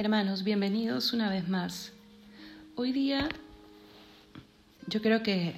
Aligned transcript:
Hermanos, 0.00 0.44
bienvenidos 0.44 1.12
una 1.12 1.28
vez 1.28 1.48
más. 1.48 1.90
Hoy 2.76 2.92
día 2.92 3.28
yo 4.86 5.02
creo 5.02 5.24
que 5.24 5.54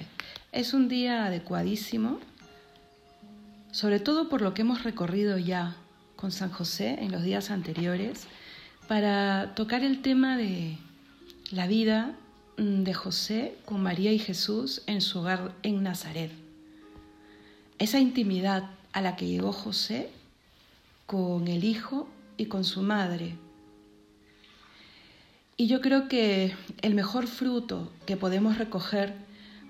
es 0.51 0.73
un 0.73 0.87
día 0.87 1.25
adecuadísimo, 1.25 2.19
sobre 3.71 3.99
todo 3.99 4.29
por 4.29 4.41
lo 4.41 4.55
que 4.55 4.63
hemos 4.63 4.83
recorrido 4.83 5.37
ya 5.37 5.75
con 6.15 6.31
San 6.31 6.49
José 6.49 6.97
en 7.01 7.11
los 7.11 7.21
días 7.21 7.51
anteriores, 7.51 8.25
para 8.87 9.53
tocar 9.53 9.83
el 9.83 10.01
tema 10.01 10.37
de 10.37 10.79
la 11.51 11.67
vida 11.67 12.15
de 12.57 12.93
José 12.95 13.55
con 13.65 13.83
María 13.83 14.11
y 14.11 14.17
Jesús 14.17 14.81
en 14.87 15.01
su 15.01 15.19
hogar 15.19 15.53
en 15.61 15.83
Nazaret. 15.83 16.31
Esa 17.77 17.99
intimidad 17.99 18.71
a 18.91 19.01
la 19.01 19.15
que 19.15 19.27
llegó 19.27 19.51
José 19.51 20.09
con 21.05 21.47
el 21.47 21.63
Hijo 21.63 22.09
y 22.37 22.47
con 22.47 22.63
su 22.63 22.81
madre 22.81 23.37
y 25.61 25.67
yo 25.67 25.79
creo 25.79 26.07
que 26.07 26.55
el 26.81 26.95
mejor 26.95 27.27
fruto 27.27 27.93
que 28.07 28.17
podemos 28.17 28.57
recoger 28.57 29.13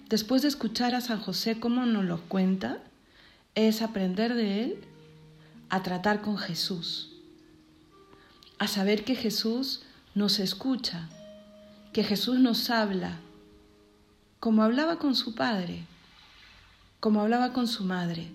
después 0.07 0.41
de 0.41 0.47
escuchar 0.47 0.95
a 0.95 1.01
San 1.01 1.19
José 1.19 1.59
cómo 1.59 1.85
nos 1.85 2.05
lo 2.05 2.21
cuenta 2.29 2.77
es 3.55 3.81
aprender 3.81 4.33
de 4.33 4.63
él 4.63 4.77
a 5.67 5.83
tratar 5.83 6.21
con 6.21 6.37
Jesús, 6.37 7.17
a 8.57 8.69
saber 8.69 9.03
que 9.03 9.15
Jesús 9.15 9.83
nos 10.15 10.39
escucha, 10.39 11.09
que 11.91 12.05
Jesús 12.05 12.39
nos 12.39 12.69
habla, 12.69 13.17
como 14.39 14.63
hablaba 14.63 14.97
con 14.97 15.13
su 15.13 15.35
padre, 15.35 15.83
como 17.01 17.19
hablaba 17.19 17.51
con 17.51 17.67
su 17.67 17.83
madre, 17.83 18.31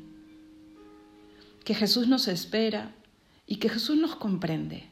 que 1.65 1.75
Jesús 1.75 2.07
nos 2.07 2.29
espera 2.29 2.93
y 3.47 3.57
que 3.57 3.71
Jesús 3.71 3.97
nos 3.97 4.15
comprende. 4.15 4.91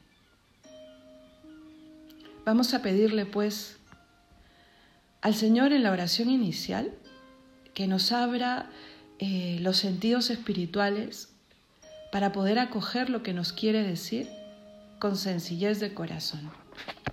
Vamos 2.45 2.75
a 2.75 2.83
pedirle 2.83 3.25
pues 3.25 3.79
al 5.23 5.35
Señor 5.35 5.73
en 5.73 5.83
la 5.83 5.93
oración 5.93 6.29
inicial 6.29 6.93
que 7.73 7.87
nos 7.87 8.13
abra 8.13 8.71
eh, 9.19 9.59
los 9.63 9.79
sentidos 9.79 10.29
espirituales 10.29 11.31
para 12.13 12.33
poder 12.33 12.59
acoger 12.59 13.09
lo 13.09 13.23
que 13.23 13.33
nos 13.33 13.53
quiere 13.53 13.83
decir 13.83 14.29
con 14.99 15.17
sencillez 15.17 15.81
de 15.81 15.95
corazón. 15.95 16.51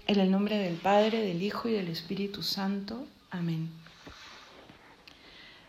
En 0.06 0.20
el 0.20 0.32
nombre 0.32 0.58
del 0.58 0.76
Padre, 0.76 1.22
del 1.22 1.42
Hijo 1.42 1.70
y 1.70 1.74
del 1.74 1.88
Espíritu 1.88 2.44
Santo. 2.44 3.08
Amén. 3.30 3.70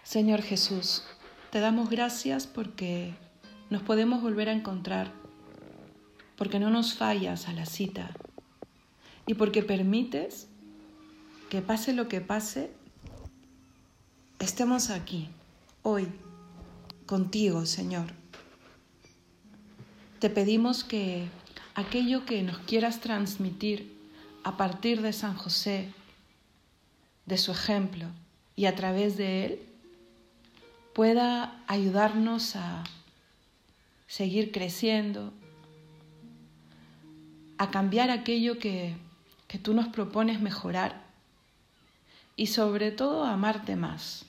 Señor 0.02 0.42
Jesús, 0.42 1.04
te 1.50 1.60
damos 1.60 1.88
gracias 1.88 2.48
porque 2.48 3.14
nos 3.70 3.82
podemos 3.82 4.20
volver 4.20 4.48
a 4.48 4.52
encontrar, 4.52 5.12
porque 6.36 6.58
no 6.58 6.70
nos 6.70 6.94
fallas 6.94 7.48
a 7.48 7.52
la 7.52 7.64
cita, 7.64 8.10
y 9.26 9.34
porque 9.34 9.62
permites 9.62 10.48
que 11.50 11.62
pase 11.62 11.92
lo 11.92 12.08
que 12.08 12.20
pase, 12.20 12.70
estemos 14.38 14.90
aquí, 14.90 15.28
hoy, 15.82 16.08
contigo, 17.06 17.66
Señor. 17.66 18.06
Te 20.18 20.30
pedimos 20.30 20.82
que 20.84 21.28
aquello 21.74 22.24
que 22.24 22.42
nos 22.42 22.58
quieras 22.58 23.00
transmitir 23.00 23.92
a 24.44 24.56
partir 24.56 25.02
de 25.02 25.12
San 25.12 25.36
José, 25.36 25.92
de 27.26 27.38
su 27.38 27.52
ejemplo 27.52 28.08
y 28.56 28.66
a 28.66 28.74
través 28.74 29.16
de 29.16 29.44
él, 29.44 29.58
pueda 30.94 31.62
ayudarnos 31.66 32.56
a 32.56 32.84
seguir 34.06 34.52
creciendo, 34.52 35.32
a 37.58 37.70
cambiar 37.70 38.10
aquello 38.10 38.58
que 38.58 38.94
que 39.52 39.58
tú 39.58 39.74
nos 39.74 39.88
propones 39.88 40.40
mejorar 40.40 41.02
y 42.36 42.46
sobre 42.46 42.90
todo 42.90 43.24
amarte 43.24 43.76
más, 43.76 44.24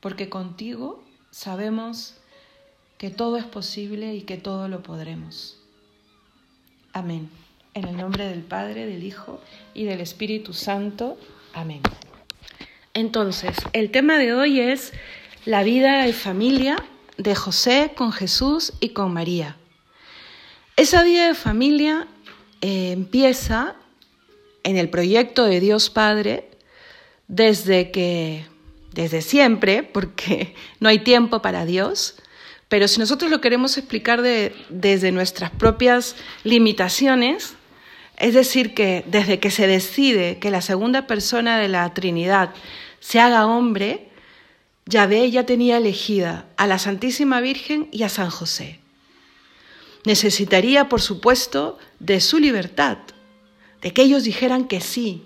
porque 0.00 0.28
contigo 0.28 1.04
sabemos 1.30 2.16
que 2.98 3.10
todo 3.10 3.36
es 3.36 3.44
posible 3.44 4.16
y 4.16 4.22
que 4.22 4.38
todo 4.38 4.66
lo 4.66 4.82
podremos. 4.82 5.60
Amén. 6.92 7.30
En 7.74 7.86
el 7.86 7.96
nombre 7.96 8.26
del 8.26 8.40
Padre, 8.40 8.84
del 8.84 9.04
Hijo 9.04 9.40
y 9.74 9.84
del 9.84 10.00
Espíritu 10.00 10.54
Santo. 10.54 11.16
Amén. 11.54 11.82
Entonces, 12.94 13.56
el 13.72 13.92
tema 13.92 14.18
de 14.18 14.34
hoy 14.34 14.58
es 14.58 14.92
la 15.44 15.62
vida 15.62 16.02
de 16.02 16.12
familia 16.12 16.84
de 17.16 17.36
José 17.36 17.92
con 17.94 18.10
Jesús 18.10 18.72
y 18.80 18.88
con 18.88 19.12
María. 19.12 19.56
Esa 20.74 21.04
vida 21.04 21.28
de 21.28 21.34
familia 21.34 22.08
eh, 22.60 22.90
empieza 22.90 23.76
en 24.64 24.76
el 24.76 24.88
proyecto 24.88 25.44
de 25.44 25.60
Dios 25.60 25.90
Padre 25.90 26.48
desde 27.28 27.90
que, 27.90 28.44
desde 28.92 29.22
siempre, 29.22 29.82
porque 29.82 30.54
no 30.80 30.88
hay 30.88 31.00
tiempo 31.00 31.42
para 31.42 31.64
Dios, 31.64 32.16
pero 32.68 32.88
si 32.88 33.00
nosotros 33.00 33.30
lo 33.30 33.40
queremos 33.40 33.76
explicar 33.76 34.22
desde 34.22 35.12
nuestras 35.12 35.50
propias 35.50 36.16
limitaciones, 36.42 37.54
es 38.16 38.34
decir, 38.34 38.72
que 38.72 39.04
desde 39.08 39.40
que 39.40 39.50
se 39.50 39.66
decide 39.66 40.38
que 40.38 40.50
la 40.50 40.62
segunda 40.62 41.06
persona 41.06 41.58
de 41.58 41.68
la 41.68 41.92
Trinidad 41.92 42.54
se 43.00 43.20
haga 43.20 43.46
hombre, 43.46 44.08
Yahvé 44.86 45.30
ya 45.30 45.44
tenía 45.44 45.76
elegida 45.76 46.46
a 46.56 46.66
la 46.66 46.78
Santísima 46.78 47.40
Virgen 47.40 47.88
y 47.92 48.04
a 48.04 48.08
San 48.08 48.30
José. 48.30 48.78
Necesitaría, 50.04 50.88
por 50.88 51.00
supuesto, 51.00 51.78
de 52.00 52.20
su 52.20 52.38
libertad, 52.38 52.98
de 53.82 53.92
que 53.92 54.02
ellos 54.02 54.24
dijeran 54.24 54.66
que 54.66 54.80
sí. 54.80 55.22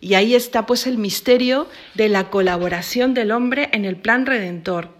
Y 0.00 0.14
ahí 0.14 0.34
está 0.34 0.66
pues 0.66 0.86
el 0.86 0.98
misterio 0.98 1.68
de 1.94 2.08
la 2.08 2.30
colaboración 2.30 3.14
del 3.14 3.32
hombre 3.32 3.70
en 3.72 3.84
el 3.84 3.96
plan 3.96 4.26
redentor. 4.26 4.90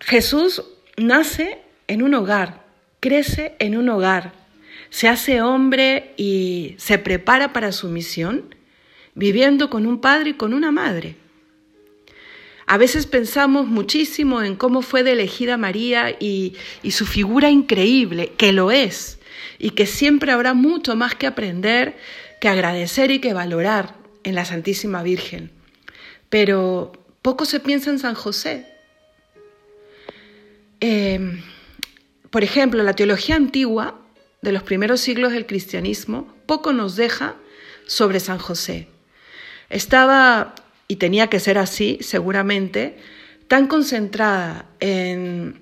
Jesús 0.00 0.64
nace 0.96 1.58
en 1.86 2.02
un 2.02 2.14
hogar, 2.14 2.64
crece 3.00 3.54
en 3.58 3.76
un 3.76 3.88
hogar, 3.88 4.32
se 4.90 5.08
hace 5.08 5.40
hombre 5.40 6.12
y 6.16 6.74
se 6.78 6.98
prepara 6.98 7.52
para 7.52 7.72
su 7.72 7.88
misión, 7.88 8.54
viviendo 9.14 9.70
con 9.70 9.86
un 9.86 10.00
padre 10.00 10.30
y 10.30 10.34
con 10.34 10.52
una 10.52 10.72
madre. 10.72 11.16
A 12.66 12.76
veces 12.76 13.06
pensamos 13.06 13.66
muchísimo 13.66 14.42
en 14.42 14.56
cómo 14.56 14.82
fue 14.82 15.02
de 15.02 15.12
elegida 15.12 15.56
María 15.56 16.10
y, 16.20 16.54
y 16.82 16.92
su 16.92 17.06
figura 17.06 17.50
increíble, 17.50 18.32
que 18.36 18.52
lo 18.52 18.70
es, 18.70 19.19
y 19.60 19.70
que 19.70 19.86
siempre 19.86 20.32
habrá 20.32 20.54
mucho 20.54 20.96
más 20.96 21.14
que 21.14 21.26
aprender, 21.26 21.96
que 22.40 22.48
agradecer 22.48 23.10
y 23.10 23.20
que 23.20 23.34
valorar 23.34 23.94
en 24.24 24.34
la 24.34 24.46
Santísima 24.46 25.02
Virgen. 25.02 25.50
Pero 26.30 26.92
poco 27.20 27.44
se 27.44 27.60
piensa 27.60 27.90
en 27.90 27.98
San 27.98 28.14
José. 28.14 28.66
Em, 30.80 31.42
por 32.30 32.42
ejemplo, 32.42 32.82
la 32.82 32.94
teología 32.94 33.36
antigua 33.36 34.00
de 34.40 34.52
los 34.52 34.62
primeros 34.62 35.00
siglos 35.02 35.32
del 35.32 35.46
cristianismo 35.46 36.34
poco 36.46 36.72
nos 36.72 36.96
deja 36.96 37.34
sobre 37.86 38.18
San 38.18 38.38
José. 38.38 38.88
Estaba, 39.68 40.54
y 40.88 40.96
tenía 40.96 41.26
que 41.26 41.38
ser 41.38 41.58
así 41.58 41.98
seguramente, 42.00 42.96
tan 43.46 43.66
concentrada 43.66 44.64
en 44.80 45.60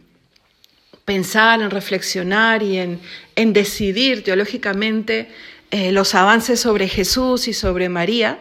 pensar, 1.08 1.62
en 1.62 1.70
reflexionar 1.70 2.62
y 2.62 2.76
en, 2.76 3.52
decidir 3.54 4.22
teológicamente 4.22 5.30
eh, 5.70 5.90
los 5.90 6.14
avances 6.14 6.60
sobre 6.60 6.86
Jesús 6.86 7.48
y 7.48 7.54
sobre 7.54 7.88
María, 7.88 8.38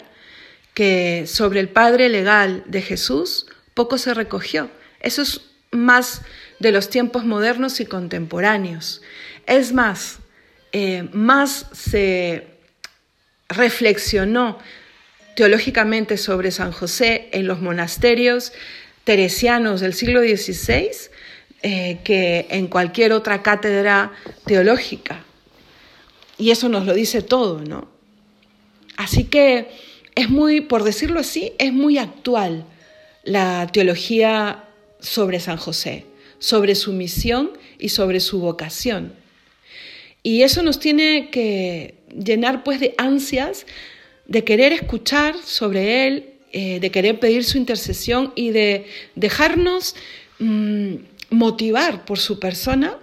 que 0.74 1.24
sobre 1.28 1.62
el 1.62 1.70
Padre 1.70 2.10
legal 2.10 2.66
de 2.68 2.82
Jesús 2.82 3.46
poco 3.74 3.98
se 3.98 4.14
recogió. 4.14 4.70
Eso 5.00 5.22
es 5.22 5.40
más 5.72 6.24
de 6.60 6.74
los 6.74 6.90
tiempos 6.90 7.24
modernos 7.24 7.80
y 7.80 7.86
contemporáneos. 7.86 9.02
Es 9.46 9.72
más, 9.72 10.18
eh, 10.74 11.08
más 11.14 11.68
se 11.72 12.48
reflexionó 13.48 14.60
teológicamente 15.38 16.18
sobre 16.18 16.52
San 16.52 16.74
José 16.74 17.30
en 17.32 17.48
los 17.48 17.62
monasterios 17.62 18.52
teresianos 19.06 19.80
del 19.80 19.94
siglo 19.94 20.20
XVI 20.20 20.92
eh, 21.64 22.00
que 22.04 22.48
en 22.50 22.68
cualquier 22.68 23.14
otra 23.14 23.42
cátedra 23.42 24.12
teológica. 24.46 25.24
Y 26.38 26.52
eso 26.52 26.70
nos 26.70 26.86
lo 26.86 26.94
dice 26.94 27.22
todo, 27.22 27.62
¿no? 27.62 27.88
Así 28.96 29.26
que 29.26 29.68
es 30.16 30.30
muy, 30.30 30.62
por 30.62 30.84
decirlo 30.84 31.20
así, 31.20 31.54
es 31.58 31.74
muy 31.74 31.98
actual 31.98 32.66
la 33.24 33.68
teología 33.72 34.64
sobre 35.00 35.40
San 35.40 35.58
José, 35.58 36.06
sobre 36.40 36.76
su 36.76 36.94
misión 36.94 37.52
y 37.80 37.90
sobre 37.90 38.20
su 38.20 38.40
vocación. 38.40 39.14
Y 40.24 40.42
eso 40.42 40.62
nos 40.64 40.80
tiene 40.80 41.30
que 41.30 41.96
llenar 42.10 42.64
pues 42.64 42.80
de 42.80 42.94
ansias 42.98 43.66
de 44.28 44.44
querer 44.44 44.74
escuchar 44.74 45.36
sobre 45.44 46.08
él, 46.08 46.34
eh, 46.52 46.80
de 46.80 46.92
querer 46.92 47.20
pedir 47.20 47.44
su 47.44 47.58
intercesión 47.58 48.34
y 48.36 48.52
de 48.52 48.86
dejarnos 49.16 49.96
mm, 50.40 50.96
motivar 51.30 52.06
por 52.06 52.20
su 52.20 52.40
persona 52.40 52.98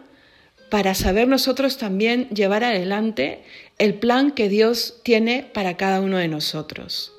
para 0.70 0.94
saber 0.94 1.28
nosotros 1.28 1.78
también 1.78 2.28
llevar 2.30 2.64
adelante 2.64 3.44
el 3.78 3.94
plan 3.94 4.32
que 4.32 4.48
Dios 4.48 5.00
tiene 5.02 5.48
para 5.54 5.76
cada 5.76 6.00
uno 6.00 6.16
de 6.16 6.28
nosotros. 6.28 7.12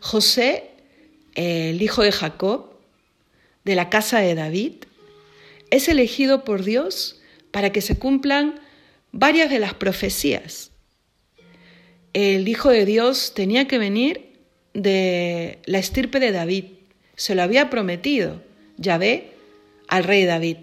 José, 0.00 0.70
el 1.34 1.80
hijo 1.80 2.02
de 2.02 2.12
Jacob, 2.12 2.70
de 3.64 3.74
la 3.74 3.88
casa 3.88 4.18
de 4.18 4.34
David, 4.34 4.84
es 5.70 5.88
elegido 5.88 6.44
por 6.44 6.64
Dios 6.64 7.20
para 7.50 7.70
que 7.70 7.80
se 7.80 7.98
cumplan 7.98 8.60
varias 9.12 9.50
de 9.50 9.60
las 9.60 9.74
profecías. 9.74 10.72
El 12.12 12.48
Hijo 12.48 12.70
de 12.70 12.84
Dios 12.84 13.32
tenía 13.34 13.66
que 13.66 13.78
venir 13.78 14.34
de 14.72 15.60
la 15.66 15.78
estirpe 15.78 16.20
de 16.20 16.32
David, 16.32 16.64
se 17.16 17.34
lo 17.34 17.42
había 17.42 17.70
prometido 17.70 18.42
Yahvé 18.76 19.33
al 19.88 20.04
rey 20.04 20.24
David. 20.24 20.58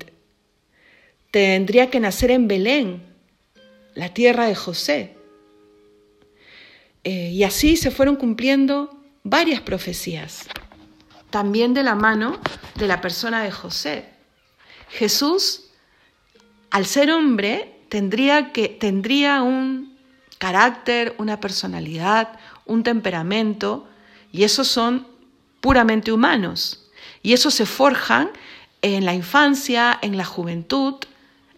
Tendría 1.31 1.89
que 1.89 1.99
nacer 1.99 2.31
en 2.31 2.47
Belén, 2.47 3.03
la 3.93 4.13
tierra 4.13 4.45
de 4.45 4.55
José. 4.55 5.15
Eh, 7.03 7.31
y 7.31 7.43
así 7.43 7.77
se 7.77 7.91
fueron 7.91 8.15
cumpliendo 8.15 9.01
varias 9.23 9.61
profecías, 9.61 10.47
también 11.29 11.73
de 11.73 11.83
la 11.83 11.95
mano 11.95 12.39
de 12.75 12.87
la 12.87 13.01
persona 13.01 13.43
de 13.43 13.51
José. 13.51 14.05
Jesús, 14.89 15.71
al 16.69 16.85
ser 16.85 17.11
hombre, 17.11 17.81
tendría, 17.89 18.51
que, 18.51 18.67
tendría 18.67 19.41
un 19.41 19.97
carácter, 20.37 21.15
una 21.17 21.39
personalidad, 21.39 22.39
un 22.65 22.83
temperamento, 22.83 23.87
y 24.31 24.43
esos 24.43 24.67
son 24.67 25.07
puramente 25.59 26.11
humanos. 26.11 26.89
Y 27.21 27.33
esos 27.33 27.53
se 27.53 27.65
forjan 27.65 28.31
en 28.81 29.05
la 29.05 29.13
infancia, 29.13 29.97
en 30.01 30.17
la 30.17 30.25
juventud, 30.25 30.95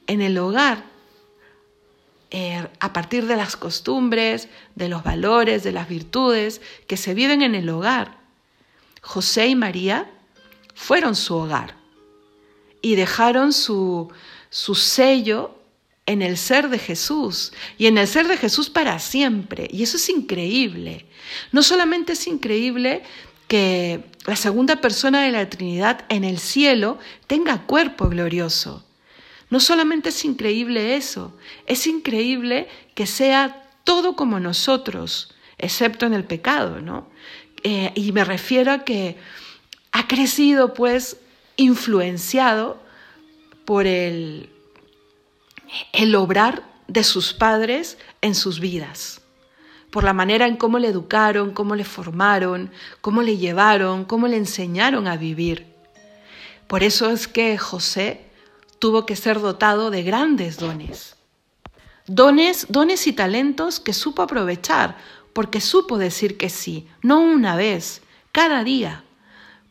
en 0.08 0.22
el 0.22 0.38
hogar, 0.38 0.84
eh, 2.32 2.68
a 2.80 2.94
partir 2.94 3.28
de 3.28 3.36
las 3.36 3.56
costumbres, 3.56 4.50
de 4.76 4.90
los 4.90 5.04
valores, 5.04 5.64
de 5.64 5.72
las 5.72 5.88
virtudes 5.88 6.62
que 6.88 6.98
se 6.98 7.14
viven 7.14 7.42
en 7.42 7.56
el 7.56 7.70
hogar. 7.70 8.18
José 9.02 9.48
y 9.48 9.56
María 9.56 10.10
fueron 10.74 11.16
su 11.16 11.36
hogar 11.36 11.76
y 12.82 12.96
dejaron 12.96 13.54
su, 13.54 14.12
su 14.50 14.76
sello 14.76 15.56
en 16.06 16.22
el 16.22 16.38
ser 16.38 16.70
de 16.70 16.80
Jesús 16.80 17.54
y 17.78 17.88
en 17.88 17.98
el 17.98 18.08
ser 18.08 18.28
de 18.28 18.38
Jesús 18.38 18.70
para 18.70 19.00
siempre. 19.00 19.68
Y 19.72 19.84
eso 19.84 19.98
es 19.98 20.10
increíble. 20.10 21.06
No 21.52 21.64
solamente 21.64 22.14
es 22.14 22.28
increíble 22.28 23.04
que 23.54 24.04
la 24.26 24.36
segunda 24.36 24.78
persona 24.78 25.22
de 25.22 25.32
la 25.32 25.48
Trinidad 25.48 26.06
en 26.10 26.24
el 26.24 26.40
cielo 26.40 26.98
tenga 27.28 27.68
cuerpo 27.68 28.10
glorioso. 28.10 28.84
No 29.52 29.60
solamente 29.60 30.10
es 30.10 30.26
increíble 30.26 30.96
eso, 30.96 31.38
es 31.68 31.86
increíble 31.86 32.68
que 32.96 33.06
sea 33.06 33.70
todo 33.84 34.16
como 34.16 34.40
nosotros, 34.40 35.36
excepto 35.60 36.08
en 36.08 36.16
el 36.16 36.24
pecado, 36.24 36.82
¿no? 36.82 37.12
Eh, 37.62 37.92
y 37.94 38.12
me 38.12 38.26
refiero 38.26 38.72
a 38.72 38.80
que 38.86 39.18
ha 39.92 40.08
crecido, 40.08 40.74
pues, 40.74 41.18
influenciado 41.56 42.82
por 43.66 43.86
el, 43.86 44.50
el 45.92 46.16
obrar 46.16 46.64
de 46.88 47.04
sus 47.04 47.34
padres 47.34 48.00
en 48.22 48.34
sus 48.34 48.60
vidas 48.60 49.23
por 49.94 50.04
la 50.04 50.14
manera 50.14 50.48
en 50.48 50.58
cómo 50.58 50.80
le 50.80 50.88
educaron, 50.88 51.52
cómo 51.52 51.76
le 51.76 51.84
formaron, 51.84 52.72
cómo 53.00 53.22
le 53.22 53.38
llevaron, 53.38 54.06
cómo 54.06 54.28
le 54.28 54.38
enseñaron 54.38 55.08
a 55.08 55.18
vivir. 55.18 55.68
Por 56.66 56.82
eso 56.82 57.12
es 57.12 57.28
que 57.28 57.60
José 57.60 58.26
tuvo 58.80 59.06
que 59.06 59.16
ser 59.16 59.40
dotado 59.40 59.92
de 59.92 60.02
grandes 60.02 60.58
dones. 60.58 61.16
Dones, 62.08 62.66
dones 62.70 63.06
y 63.06 63.14
talentos 63.14 63.80
que 63.80 63.94
supo 63.94 64.24
aprovechar, 64.24 64.98
porque 65.32 65.62
supo 65.62 66.00
decir 66.00 66.38
que 66.38 66.50
sí, 66.50 66.88
no 67.04 67.20
una 67.20 67.56
vez, 67.56 68.02
cada 68.32 68.64
día. 68.64 69.04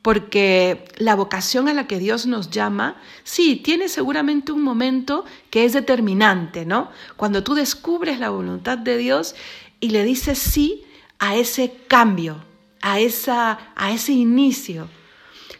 Porque 0.02 0.84
la 0.98 1.16
vocación 1.16 1.68
a 1.68 1.74
la 1.74 1.88
que 1.88 1.98
Dios 1.98 2.26
nos 2.26 2.50
llama, 2.50 2.94
sí, 3.24 3.56
tiene 3.56 3.88
seguramente 3.88 4.52
un 4.52 4.62
momento 4.62 5.24
que 5.50 5.64
es 5.64 5.72
determinante, 5.72 6.64
¿no? 6.64 6.90
Cuando 7.16 7.42
tú 7.42 7.54
descubres 7.54 8.20
la 8.20 8.30
voluntad 8.30 8.78
de 8.78 8.96
Dios 8.98 9.34
y 9.82 9.90
le 9.90 10.04
dices 10.04 10.38
sí 10.38 10.84
a 11.18 11.34
ese 11.34 11.74
cambio, 11.88 12.42
a, 12.80 13.00
esa, 13.00 13.72
a 13.74 13.90
ese 13.90 14.12
inicio. 14.12 14.88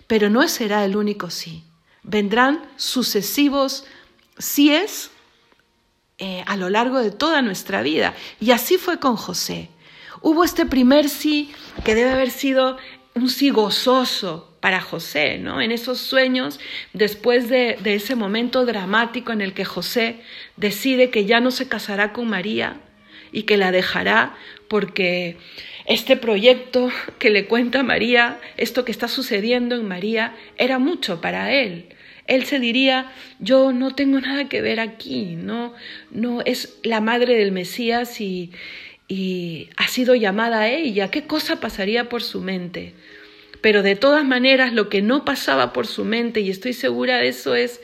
Pero 0.07 0.31
no 0.31 0.47
será 0.47 0.85
el 0.85 0.97
único 0.97 1.29
sí. 1.29 1.65
Vendrán 2.05 2.63
sucesivos 2.77 3.85
síes 4.39 5.11
eh, 6.19 6.45
a 6.47 6.57
lo 6.57 6.71
largo 6.71 7.01
de 7.01 7.11
toda 7.11 7.43
nuestra 7.43 7.83
vida. 7.83 8.15
Y 8.39 8.53
así 8.53 8.79
fue 8.79 9.01
con 9.01 9.17
José. 9.17 9.71
Hubo 10.21 10.45
este 10.45 10.67
primer 10.67 11.09
sí 11.09 11.51
que 11.85 11.97
debe 11.97 12.13
haber 12.13 12.31
sido 12.31 12.79
un 13.15 13.29
sí 13.29 13.51
gozoso 13.51 14.57
para 14.61 14.81
José, 14.81 15.39
¿no? 15.39 15.61
En 15.61 15.73
esos 15.73 15.99
sueños, 15.99 16.61
después 16.93 17.49
de, 17.49 17.77
de 17.83 17.97
ese 17.97 18.15
momento 18.15 18.65
dramático 18.67 19.33
en 19.33 19.41
el 19.41 19.53
que 19.53 19.65
José 19.65 20.23
decide 20.57 21.11
que 21.11 21.25
ya 21.25 21.41
no 21.41 21.51
se 21.51 21.67
casará 21.67 22.13
con 22.13 22.29
María, 22.29 22.81
y 23.33 23.43
que 23.45 23.57
la 23.57 23.73
dejará 23.73 24.37
porque 24.69 25.37
este 25.87 26.17
proyecto 26.17 26.91
que 27.19 27.31
le 27.31 27.47
cuenta 27.47 27.83
María, 27.83 28.39
esto 28.57 28.85
que 28.85 28.93
está 28.93 29.09
sucediendo 29.09 29.75
en 29.75 29.89
María, 29.89 30.37
era 30.57 30.79
mucho 30.79 31.21
para 31.21 31.53
él. 31.53 31.87
Él 32.27 32.45
se 32.45 32.61
diría, 32.61 33.11
yo 33.41 33.73
no 33.73 33.95
tengo 33.95 34.21
nada 34.21 34.49
que 34.49 34.63
ver 34.63 34.79
aquí, 34.79 35.35
no, 35.37 35.75
no 36.11 36.41
es 36.43 36.79
la 36.85 37.01
madre 37.01 37.37
del 37.37 37.51
Mesías 37.51 38.21
y, 38.21 38.53
y 39.09 39.71
ha 39.77 39.89
sido 39.89 40.15
llamada 40.15 40.61
a 40.61 40.69
ella. 40.71 41.11
¿Qué 41.11 41.25
cosa 41.25 41.59
pasaría 41.59 42.09
por 42.09 42.23
su 42.23 42.41
mente? 42.41 42.95
Pero 43.61 43.83
de 43.83 43.97
todas 43.97 44.25
maneras, 44.25 44.73
lo 44.73 44.89
que 44.89 45.03
no 45.03 45.25
pasaba 45.25 45.73
por 45.73 45.87
su 45.87 46.05
mente, 46.05 46.41
y 46.41 46.51
estoy 46.51 46.73
segura 46.73 47.19
de 47.19 47.29
eso, 47.29 47.55
es 47.55 47.81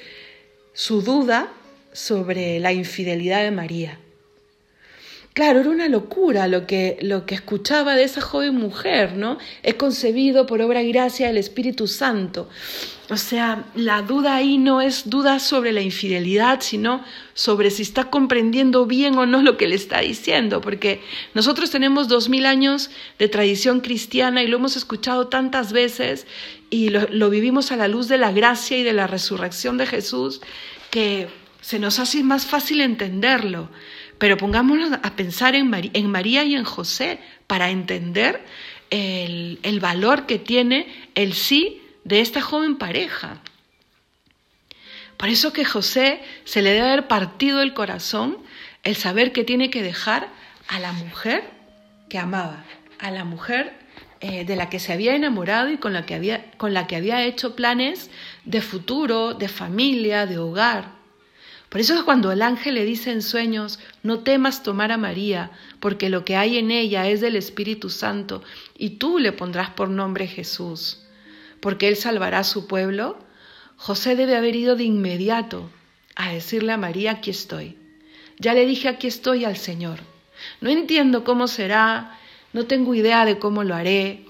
su 0.72 1.02
duda 1.02 1.48
sobre 1.92 2.60
la 2.60 2.72
infidelidad 2.72 3.42
de 3.42 3.50
María. 3.50 3.98
Claro, 5.38 5.60
era 5.60 5.70
una 5.70 5.86
locura 5.86 6.48
lo 6.48 6.66
que, 6.66 6.98
lo 7.00 7.24
que 7.24 7.36
escuchaba 7.36 7.94
de 7.94 8.02
esa 8.02 8.20
joven 8.20 8.56
mujer, 8.56 9.16
¿no? 9.16 9.38
Es 9.62 9.74
concebido 9.74 10.46
por 10.46 10.60
obra 10.60 10.82
y 10.82 10.90
gracia 10.90 11.28
del 11.28 11.36
Espíritu 11.36 11.86
Santo. 11.86 12.48
O 13.08 13.16
sea, 13.16 13.64
la 13.76 14.02
duda 14.02 14.34
ahí 14.34 14.58
no 14.58 14.80
es 14.80 15.08
duda 15.08 15.38
sobre 15.38 15.70
la 15.70 15.80
infidelidad, 15.80 16.60
sino 16.60 17.04
sobre 17.34 17.70
si 17.70 17.82
está 17.82 18.10
comprendiendo 18.10 18.84
bien 18.86 19.16
o 19.16 19.26
no 19.26 19.40
lo 19.40 19.56
que 19.56 19.68
le 19.68 19.76
está 19.76 20.00
diciendo, 20.00 20.60
porque 20.60 21.02
nosotros 21.34 21.70
tenemos 21.70 22.08
dos 22.08 22.28
mil 22.28 22.44
años 22.44 22.90
de 23.20 23.28
tradición 23.28 23.78
cristiana 23.78 24.42
y 24.42 24.48
lo 24.48 24.56
hemos 24.56 24.76
escuchado 24.76 25.28
tantas 25.28 25.72
veces 25.72 26.26
y 26.68 26.88
lo, 26.88 27.06
lo 27.10 27.30
vivimos 27.30 27.70
a 27.70 27.76
la 27.76 27.86
luz 27.86 28.08
de 28.08 28.18
la 28.18 28.32
gracia 28.32 28.76
y 28.76 28.82
de 28.82 28.92
la 28.92 29.06
resurrección 29.06 29.78
de 29.78 29.86
Jesús, 29.86 30.40
que 30.90 31.28
se 31.60 31.78
nos 31.78 32.00
hace 32.00 32.24
más 32.24 32.44
fácil 32.44 32.80
entenderlo. 32.80 33.68
Pero 34.18 34.36
pongámonos 34.36 34.92
a 34.92 35.16
pensar 35.16 35.54
en, 35.54 35.68
María 35.68 36.44
y 36.44 36.54
en 36.54 36.64
José 36.64 37.18
para 37.46 37.70
entender 37.70 38.44
el, 38.90 39.78
valor 39.80 40.26
que 40.26 40.38
tiene 40.38 40.86
el 41.14 41.34
sí 41.34 41.82
de 42.04 42.20
esta 42.20 42.40
joven 42.40 42.76
pareja. 42.76 43.40
Por 45.16 45.28
eso 45.28 45.52
que 45.52 45.64
José 45.64 46.20
se 46.44 46.62
le 46.62 46.72
debe 46.72 46.88
haber 46.88 47.08
partido 47.08 47.62
el 47.62 47.74
corazón 47.74 48.38
el 48.84 48.96
saber 48.96 49.32
que 49.32 49.44
tiene 49.44 49.70
que 49.70 49.82
dejar 49.82 50.28
a 50.68 50.78
la 50.78 50.92
mujer 50.92 51.42
que 52.08 52.18
amaba, 52.18 52.64
a 52.98 53.10
la 53.10 53.24
mujer 53.24 53.74
eh, 54.20 54.44
de 54.44 54.56
la 54.56 54.68
que 54.68 54.80
se 54.80 54.92
había 54.92 55.14
enamorado 55.14 55.70
y 55.70 55.78
con 55.78 55.92
la, 55.92 56.06
que 56.06 56.14
había, 56.14 56.50
con 56.52 56.74
la 56.74 56.86
que 56.86 56.96
había 56.96 57.22
hecho 57.24 57.54
planes 57.54 58.10
de 58.44 58.60
futuro, 58.62 59.34
de 59.34 59.48
familia, 59.48 60.26
de 60.26 60.38
hogar. 60.38 60.97
Por 61.68 61.82
eso 61.82 61.94
es 61.94 62.02
cuando 62.02 62.32
el 62.32 62.40
ángel 62.40 62.76
le 62.76 62.84
dice 62.84 63.10
en 63.10 63.20
sueños, 63.20 63.78
no 64.02 64.20
temas 64.20 64.62
tomar 64.62 64.90
a 64.90 64.96
María, 64.96 65.50
porque 65.80 66.08
lo 66.08 66.24
que 66.24 66.34
hay 66.34 66.56
en 66.56 66.70
ella 66.70 67.06
es 67.08 67.20
del 67.20 67.36
Espíritu 67.36 67.90
Santo, 67.90 68.42
y 68.78 68.90
tú 68.90 69.18
le 69.18 69.32
pondrás 69.32 69.70
por 69.70 69.90
nombre 69.90 70.26
Jesús, 70.26 71.04
porque 71.60 71.88
él 71.88 71.96
salvará 71.96 72.38
a 72.38 72.44
su 72.44 72.66
pueblo. 72.66 73.18
José 73.76 74.16
debe 74.16 74.36
haber 74.36 74.56
ido 74.56 74.76
de 74.76 74.84
inmediato 74.84 75.70
a 76.16 76.32
decirle 76.32 76.72
a 76.72 76.78
María, 76.78 77.12
aquí 77.12 77.30
estoy. 77.30 77.76
Ya 78.38 78.54
le 78.54 78.64
dije, 78.64 78.88
aquí 78.88 79.06
estoy 79.06 79.44
al 79.44 79.56
Señor. 79.56 79.98
No 80.62 80.70
entiendo 80.70 81.22
cómo 81.22 81.48
será, 81.48 82.18
no 82.54 82.64
tengo 82.64 82.94
idea 82.94 83.26
de 83.26 83.38
cómo 83.38 83.62
lo 83.62 83.74
haré, 83.74 84.24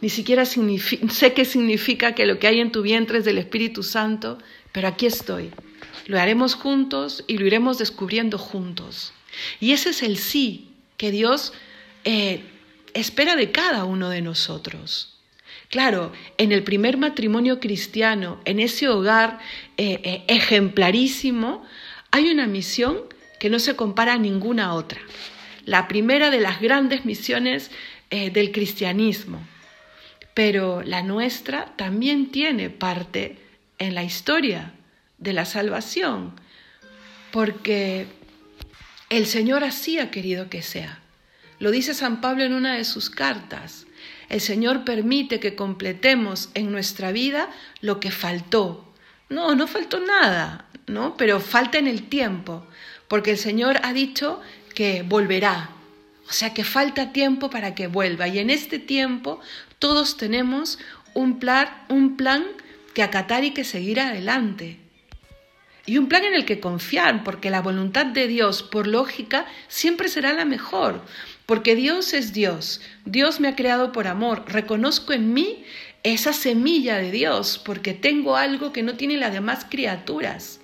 ni 0.00 0.08
siquiera 0.08 0.44
sé 1.08 1.32
qué 1.34 1.44
significa 1.44 2.14
que 2.14 2.26
lo 2.26 2.38
que 2.38 2.46
hay 2.46 2.60
en 2.60 2.70
tu 2.70 2.82
vientre 2.82 3.18
es 3.18 3.24
del 3.24 3.38
Espíritu 3.38 3.82
Santo, 3.82 4.38
pero 4.70 4.86
aquí 4.86 5.06
estoy 5.06 5.50
lo 6.06 6.20
haremos 6.20 6.54
juntos 6.54 7.24
y 7.26 7.38
lo 7.38 7.46
iremos 7.46 7.78
descubriendo 7.78 8.38
juntos. 8.38 9.12
Y 9.60 9.72
ese 9.72 9.90
es 9.90 10.02
el 10.02 10.16
sí 10.18 10.70
que 10.96 11.10
Dios 11.10 11.52
eh, 12.04 12.42
espera 12.94 13.36
de 13.36 13.50
cada 13.50 13.84
uno 13.84 14.08
de 14.08 14.22
nosotros. 14.22 15.18
Claro, 15.68 16.12
en 16.38 16.52
el 16.52 16.62
primer 16.62 16.96
matrimonio 16.96 17.58
cristiano, 17.58 18.40
en 18.44 18.60
ese 18.60 18.88
hogar 18.88 19.40
eh, 19.76 20.00
eh, 20.04 20.24
ejemplarísimo, 20.28 21.64
hay 22.12 22.30
una 22.30 22.46
misión 22.46 22.98
que 23.40 23.50
no 23.50 23.58
se 23.58 23.74
compara 23.74 24.14
a 24.14 24.18
ninguna 24.18 24.74
otra. 24.74 25.00
La 25.64 25.88
primera 25.88 26.30
de 26.30 26.40
las 26.40 26.60
grandes 26.60 27.04
misiones 27.04 27.70
del 28.08 28.52
cristianismo. 28.52 29.44
Pero 30.32 30.82
la 30.84 31.02
nuestra 31.02 31.74
también 31.74 32.30
tiene 32.30 32.70
parte 32.70 33.36
en 33.80 33.96
la 33.96 34.04
historia 34.04 34.75
de 35.18 35.32
la 35.32 35.44
salvación, 35.44 36.32
porque 37.32 38.06
el 39.08 39.26
Señor 39.26 39.64
así 39.64 39.98
ha 39.98 40.10
querido 40.10 40.48
que 40.48 40.62
sea. 40.62 41.00
Lo 41.58 41.70
dice 41.70 41.94
San 41.94 42.20
Pablo 42.20 42.44
en 42.44 42.52
una 42.52 42.74
de 42.74 42.84
sus 42.84 43.08
cartas. 43.08 43.86
El 44.28 44.40
Señor 44.40 44.84
permite 44.84 45.40
que 45.40 45.54
completemos 45.54 46.50
en 46.54 46.70
nuestra 46.70 47.12
vida 47.12 47.48
lo 47.80 48.00
que 48.00 48.10
faltó. 48.10 48.92
No, 49.28 49.54
no 49.54 49.66
faltó 49.66 50.00
nada, 50.00 50.66
¿no? 50.86 51.16
Pero 51.16 51.40
falta 51.40 51.78
en 51.78 51.86
el 51.86 52.08
tiempo, 52.08 52.66
porque 53.08 53.32
el 53.32 53.38
Señor 53.38 53.78
ha 53.82 53.92
dicho 53.92 54.40
que 54.74 55.02
volverá. 55.02 55.70
O 56.28 56.32
sea 56.32 56.52
que 56.52 56.64
falta 56.64 57.12
tiempo 57.12 57.50
para 57.50 57.74
que 57.74 57.86
vuelva. 57.86 58.28
Y 58.28 58.38
en 58.38 58.50
este 58.50 58.78
tiempo 58.78 59.40
todos 59.78 60.16
tenemos 60.16 60.78
un 61.14 61.38
plan, 61.38 61.68
un 61.88 62.16
plan 62.16 62.44
que 62.94 63.02
acatar 63.02 63.44
y 63.44 63.52
que 63.52 63.64
seguir 63.64 64.00
adelante. 64.00 64.80
Y 65.86 65.98
un 65.98 66.08
plan 66.08 66.24
en 66.24 66.34
el 66.34 66.44
que 66.44 66.58
confiar, 66.58 67.22
porque 67.22 67.48
la 67.48 67.62
voluntad 67.62 68.06
de 68.06 68.26
Dios, 68.26 68.64
por 68.64 68.88
lógica, 68.88 69.46
siempre 69.68 70.08
será 70.08 70.32
la 70.32 70.44
mejor, 70.44 71.00
porque 71.46 71.76
Dios 71.76 72.12
es 72.12 72.32
Dios, 72.32 72.80
Dios 73.04 73.38
me 73.38 73.46
ha 73.46 73.54
creado 73.54 73.92
por 73.92 74.08
amor, 74.08 74.44
reconozco 74.48 75.12
en 75.12 75.32
mí 75.32 75.64
esa 76.02 76.32
semilla 76.32 76.96
de 76.96 77.12
Dios, 77.12 77.62
porque 77.64 77.94
tengo 77.94 78.36
algo 78.36 78.72
que 78.72 78.82
no 78.82 78.96
tienen 78.96 79.20
las 79.20 79.32
demás 79.32 79.64
criaturas. 79.68 80.60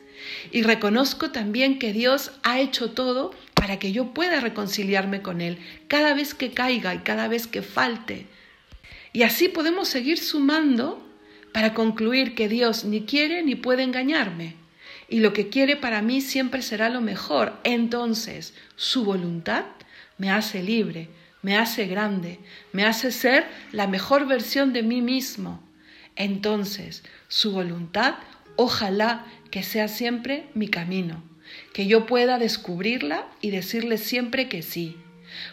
Y 0.50 0.62
reconozco 0.62 1.30
también 1.30 1.78
que 1.78 1.92
Dios 1.92 2.32
ha 2.42 2.60
hecho 2.60 2.90
todo 2.90 3.32
para 3.54 3.78
que 3.78 3.92
yo 3.92 4.12
pueda 4.12 4.40
reconciliarme 4.40 5.22
con 5.22 5.40
Él 5.40 5.58
cada 5.88 6.14
vez 6.14 6.34
que 6.34 6.50
caiga 6.50 6.94
y 6.94 6.98
cada 6.98 7.28
vez 7.28 7.46
que 7.46 7.62
falte. 7.62 8.26
Y 9.12 9.22
así 9.22 9.48
podemos 9.48 9.88
seguir 9.88 10.18
sumando 10.18 11.04
para 11.52 11.74
concluir 11.74 12.34
que 12.34 12.48
Dios 12.48 12.84
ni 12.84 13.02
quiere 13.02 13.42
ni 13.42 13.54
puede 13.54 13.82
engañarme. 13.82 14.61
Y 15.12 15.20
lo 15.20 15.34
que 15.34 15.50
quiere 15.50 15.76
para 15.76 16.00
mí 16.00 16.22
siempre 16.22 16.62
será 16.62 16.88
lo 16.88 17.02
mejor. 17.02 17.52
Entonces, 17.64 18.54
su 18.76 19.04
voluntad 19.04 19.64
me 20.16 20.30
hace 20.30 20.62
libre, 20.62 21.10
me 21.42 21.58
hace 21.58 21.86
grande, 21.86 22.40
me 22.72 22.86
hace 22.86 23.12
ser 23.12 23.46
la 23.72 23.86
mejor 23.86 24.26
versión 24.26 24.72
de 24.72 24.82
mí 24.82 25.02
mismo. 25.02 25.62
Entonces, 26.16 27.04
su 27.28 27.52
voluntad, 27.52 28.14
ojalá 28.56 29.26
que 29.50 29.62
sea 29.62 29.86
siempre 29.86 30.46
mi 30.54 30.68
camino, 30.68 31.22
que 31.74 31.86
yo 31.86 32.06
pueda 32.06 32.38
descubrirla 32.38 33.26
y 33.42 33.50
decirle 33.50 33.98
siempre 33.98 34.48
que 34.48 34.62
sí. 34.62 34.96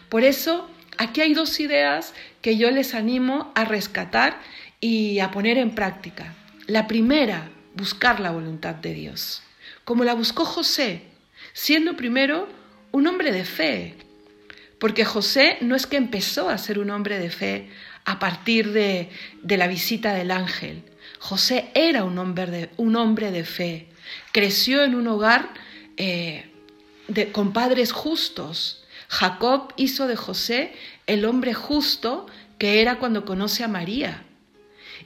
Por 0.08 0.24
eso, 0.24 0.70
aquí 0.96 1.20
hay 1.20 1.34
dos 1.34 1.60
ideas 1.60 2.14
que 2.40 2.56
yo 2.56 2.70
les 2.70 2.94
animo 2.94 3.52
a 3.54 3.66
rescatar 3.66 4.40
y 4.80 5.18
a 5.18 5.30
poner 5.30 5.58
en 5.58 5.74
práctica. 5.74 6.34
La 6.66 6.86
primera, 6.86 7.50
buscar 7.74 8.20
la 8.20 8.30
voluntad 8.30 8.74
de 8.74 8.94
Dios, 8.94 9.42
como 9.84 10.04
la 10.04 10.14
buscó 10.14 10.44
José, 10.44 11.02
siendo 11.52 11.96
primero 11.96 12.48
un 12.92 13.06
hombre 13.06 13.32
de 13.32 13.44
fe, 13.44 13.96
porque 14.78 15.04
José 15.04 15.58
no 15.60 15.76
es 15.76 15.86
que 15.86 15.96
empezó 15.96 16.48
a 16.48 16.58
ser 16.58 16.78
un 16.78 16.90
hombre 16.90 17.18
de 17.18 17.30
fe 17.30 17.68
a 18.04 18.18
partir 18.18 18.72
de, 18.72 19.10
la 19.42 19.66
visita 19.66 20.14
del 20.14 20.30
ángel. 20.30 20.82
José 21.18 21.70
era 21.74 22.02
un 22.04 22.18
hombre 22.18 22.46
de, 22.46 22.70
un 22.78 22.96
hombre 22.96 23.30
de 23.30 23.44
fe. 23.44 23.88
Creció 24.32 24.82
en 24.82 24.94
un 24.94 25.06
hogar 25.06 25.50
eh, 25.98 26.50
con 27.32 27.52
padres 27.52 27.92
justos. 27.92 28.84
Jacob 29.08 29.74
hizo 29.76 30.06
de 30.06 30.16
José 30.16 30.72
el 31.06 31.26
hombre 31.26 31.52
justo 31.52 32.26
que 32.58 32.80
era 32.80 32.98
cuando 32.98 33.24
conoce 33.26 33.62
a 33.64 33.68
María. 33.68 34.24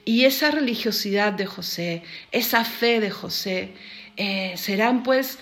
Y 0.05 0.25
esa 0.25 0.51
religiosidad 0.51 1.33
de 1.33 1.47
José, 1.47 2.03
esa 2.31 2.63
fe 2.63 2.99
de 2.99 3.11
José, 3.11 3.73
eh, 4.17 4.53
serán 4.57 5.03
pues 5.03 5.39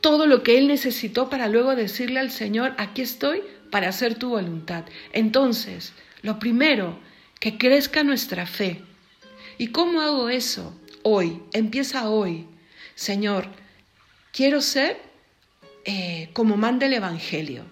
todo 0.00 0.26
lo 0.26 0.42
que 0.42 0.58
él 0.58 0.68
necesitó 0.68 1.28
para 1.28 1.48
luego 1.48 1.74
decirle 1.74 2.20
al 2.20 2.30
Señor, 2.30 2.74
aquí 2.78 3.02
estoy 3.02 3.42
para 3.70 3.88
hacer 3.88 4.16
tu 4.16 4.30
voluntad. 4.30 4.84
Entonces, 5.12 5.92
lo 6.22 6.38
primero, 6.38 6.98
que 7.38 7.56
crezca 7.56 8.02
nuestra 8.02 8.46
fe. 8.46 8.82
¿Y 9.58 9.68
cómo 9.68 10.00
hago 10.00 10.28
eso? 10.28 10.74
Hoy, 11.02 11.42
empieza 11.52 12.08
hoy. 12.08 12.46
Señor, 12.94 13.48
quiero 14.32 14.60
ser 14.60 15.00
eh, 15.84 16.28
como 16.32 16.56
manda 16.56 16.86
el 16.86 16.92
Evangelio. 16.92 17.64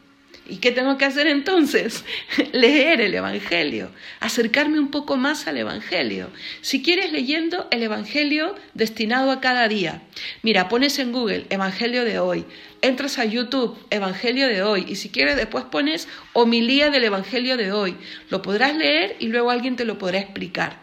¿Y 0.49 0.57
qué 0.57 0.73
tengo 0.73 0.97
que 0.97 1.05
hacer 1.05 1.27
entonces? 1.27 2.05
Leer 2.53 3.03
el 3.03 3.15
Evangelio, 3.15 3.91
acercarme 4.19 4.79
un 4.81 4.91
poco 4.91 5.17
más 5.19 5.47
al 5.47 5.59
Evangelio. 5.59 6.31
Si 6.63 6.83
quieres 6.83 7.13
leyendo 7.13 7.69
el 7.71 7.83
Evangelio 7.83 8.55
destinado 8.73 9.31
a 9.31 9.41
cada 9.41 9.69
día, 9.69 10.03
mira, 10.43 10.71
pones 10.71 10.99
en 10.99 11.13
Google 11.13 11.45
Evangelio 11.51 12.05
de 12.05 12.19
hoy, 12.19 12.47
entras 12.81 13.19
a 13.19 13.27
YouTube 13.27 13.79
Evangelio 13.91 14.49
de 14.49 14.63
hoy 14.63 14.87
y 14.89 14.97
si 14.97 15.11
quieres 15.11 15.37
después 15.37 15.65
pones 15.65 16.09
homilía 16.33 16.89
del 16.89 17.05
Evangelio 17.05 17.59
de 17.59 17.71
hoy. 17.73 17.97
Lo 18.31 18.41
podrás 18.41 18.75
leer 18.75 19.17
y 19.19 19.29
luego 19.29 19.51
alguien 19.51 19.77
te 19.77 19.85
lo 19.85 19.99
podrá 19.99 20.19
explicar. 20.19 20.79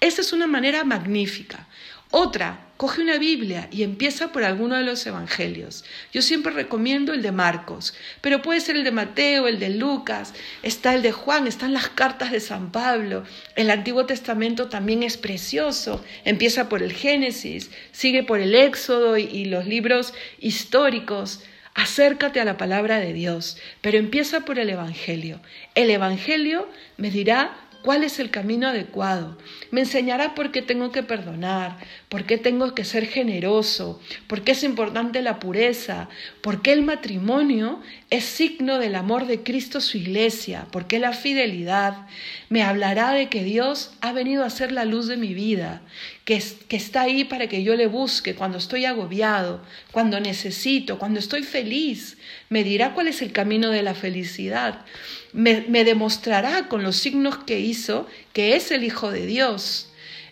Esa 0.00 0.20
es 0.20 0.34
una 0.34 0.46
manera 0.46 0.84
magnífica. 0.84 1.66
Otra, 2.10 2.67
coge 2.78 3.02
una 3.02 3.18
Biblia 3.18 3.68
y 3.72 3.82
empieza 3.82 4.30
por 4.30 4.44
alguno 4.44 4.76
de 4.76 4.84
los 4.84 5.04
evangelios. 5.04 5.84
Yo 6.12 6.22
siempre 6.22 6.52
recomiendo 6.52 7.12
el 7.12 7.22
de 7.22 7.32
Marcos, 7.32 7.92
pero 8.20 8.40
puede 8.40 8.60
ser 8.60 8.76
el 8.76 8.84
de 8.84 8.92
Mateo, 8.92 9.48
el 9.48 9.58
de 9.58 9.70
Lucas, 9.70 10.32
está 10.62 10.94
el 10.94 11.02
de 11.02 11.10
Juan, 11.10 11.48
están 11.48 11.74
las 11.74 11.88
cartas 11.88 12.30
de 12.30 12.38
San 12.38 12.70
Pablo. 12.70 13.24
El 13.56 13.70
Antiguo 13.70 14.06
Testamento 14.06 14.68
también 14.68 15.02
es 15.02 15.16
precioso. 15.16 16.04
Empieza 16.24 16.68
por 16.68 16.84
el 16.84 16.92
Génesis, 16.92 17.72
sigue 17.90 18.22
por 18.22 18.38
el 18.38 18.54
Éxodo 18.54 19.18
y, 19.18 19.46
los 19.46 19.66
libros 19.66 20.14
históricos. 20.38 21.42
Acércate 21.74 22.40
a 22.40 22.44
la 22.44 22.56
palabra 22.56 23.00
de 23.00 23.12
Dios, 23.12 23.58
pero 23.80 23.98
empieza 23.98 24.44
por 24.44 24.60
el 24.60 24.70
Evangelio. 24.70 25.40
El 25.74 25.90
Evangelio 25.90 26.68
me 26.96 27.10
dirá 27.10 27.56
cuál 27.82 28.04
es 28.04 28.18
el 28.18 28.30
camino 28.30 28.68
adecuado. 28.68 29.38
Me 29.70 29.80
enseñará 29.80 30.34
por 30.34 30.50
qué 30.50 30.62
tengo 30.62 30.90
que 30.92 31.02
perdonar, 31.02 31.76
por 32.08 32.24
qué 32.24 32.38
tengo 32.38 32.74
que 32.74 32.84
ser 32.84 33.06
generoso, 33.06 34.00
por 34.26 34.42
qué 34.42 34.52
es 34.52 34.64
importante 34.64 35.22
la 35.22 35.38
pureza, 35.38 36.08
por 36.40 36.62
qué 36.62 36.72
el 36.72 36.82
matrimonio 36.82 37.80
es 38.10 38.24
signo 38.24 38.78
del 38.78 38.94
amor 38.94 39.26
de 39.26 39.42
Cristo 39.42 39.80
su 39.80 39.98
iglesia, 39.98 40.66
por 40.70 40.86
qué 40.86 40.98
la 40.98 41.12
fidelidad. 41.12 42.06
Me 42.48 42.62
hablará 42.62 43.12
de 43.12 43.28
que 43.28 43.44
Dios 43.44 43.92
ha 44.00 44.12
venido 44.12 44.44
a 44.44 44.50
ser 44.50 44.72
la 44.72 44.84
luz 44.84 45.08
de 45.08 45.16
mi 45.16 45.34
vida, 45.34 45.82
que, 46.24 46.42
que 46.68 46.76
está 46.76 47.02
ahí 47.02 47.24
para 47.24 47.48
que 47.48 47.62
yo 47.62 47.76
le 47.76 47.86
busque 47.86 48.34
cuando 48.34 48.58
estoy 48.58 48.86
agobiado, 48.86 49.62
cuando 49.92 50.20
necesito, 50.20 50.98
cuando 50.98 51.20
estoy 51.20 51.42
feliz. 51.42 52.16
Me 52.48 52.64
dirá 52.64 52.94
cuál 52.94 53.08
es 53.08 53.20
el 53.20 53.32
camino 53.32 53.70
de 53.70 53.82
la 53.82 53.94
felicidad 53.94 54.84
me, 55.32 55.84
demostrará 55.84 56.68
con 56.68 56.82
los 56.82 56.96
signos 56.96 57.38
que 57.38 57.60
hizo 57.60 58.06
que 58.32 58.56
es 58.56 58.70
el 58.70 58.84
Hijo 58.84 59.10
de 59.10 59.26
Dios. 59.26 59.90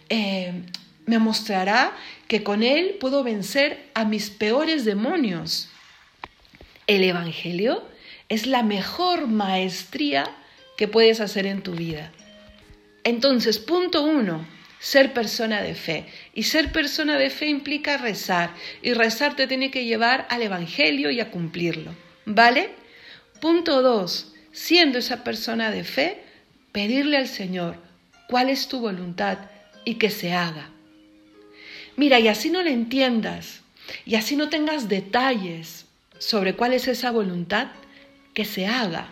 Eh, 0.08 0.52
me 1.06 1.18
mostrará 1.18 1.92
que 2.28 2.42
con 2.42 2.62
Él 2.62 2.96
puedo 3.00 3.22
vencer 3.22 3.90
a 3.94 4.04
mis 4.04 4.30
peores 4.30 4.84
demonios. 4.84 5.68
El 6.86 7.02
Evangelio 7.02 7.84
es 8.28 8.46
la 8.46 8.62
mejor 8.62 9.26
maestría 9.26 10.24
que 10.76 10.86
puedes 10.86 11.20
hacer 11.20 11.46
en 11.46 11.62
tu 11.62 11.72
vida. 11.72 12.12
Entonces, 13.02 13.58
punto 13.58 14.02
uno, 14.02 14.46
ser 14.78 15.12
persona 15.12 15.62
de 15.62 15.74
fe. 15.74 16.06
Y 16.32 16.44
ser 16.44 16.70
persona 16.70 17.18
de 17.18 17.30
fe 17.30 17.48
implica 17.48 17.96
rezar. 17.96 18.50
Y 18.82 18.92
rezar 18.92 19.34
te 19.34 19.48
tiene 19.48 19.70
que 19.70 19.84
llevar 19.84 20.26
al 20.30 20.42
Evangelio 20.42 21.10
y 21.10 21.18
a 21.18 21.30
cumplirlo. 21.30 21.92
¿Vale? 22.24 22.70
Punto 23.40 23.82
dos, 23.82 24.34
siendo 24.52 24.98
esa 24.98 25.24
persona 25.24 25.72
de 25.72 25.82
fe, 25.82 26.22
pedirle 26.70 27.16
al 27.16 27.28
Señor 27.28 27.76
cuál 28.28 28.48
es 28.48 28.68
tu 28.68 28.80
voluntad 28.80 29.38
y 29.84 29.94
que 29.94 30.10
se 30.10 30.32
haga. 30.32 30.70
Mira, 31.96 32.20
y 32.20 32.28
así 32.28 32.50
no 32.50 32.62
le 32.62 32.72
entiendas, 32.72 33.62
y 34.04 34.16
así 34.16 34.36
no 34.36 34.50
tengas 34.50 34.88
detalles 34.88 35.85
sobre 36.18 36.54
cuál 36.54 36.72
es 36.72 36.88
esa 36.88 37.10
voluntad, 37.10 37.68
que 38.34 38.44
se 38.44 38.66
haga. 38.66 39.08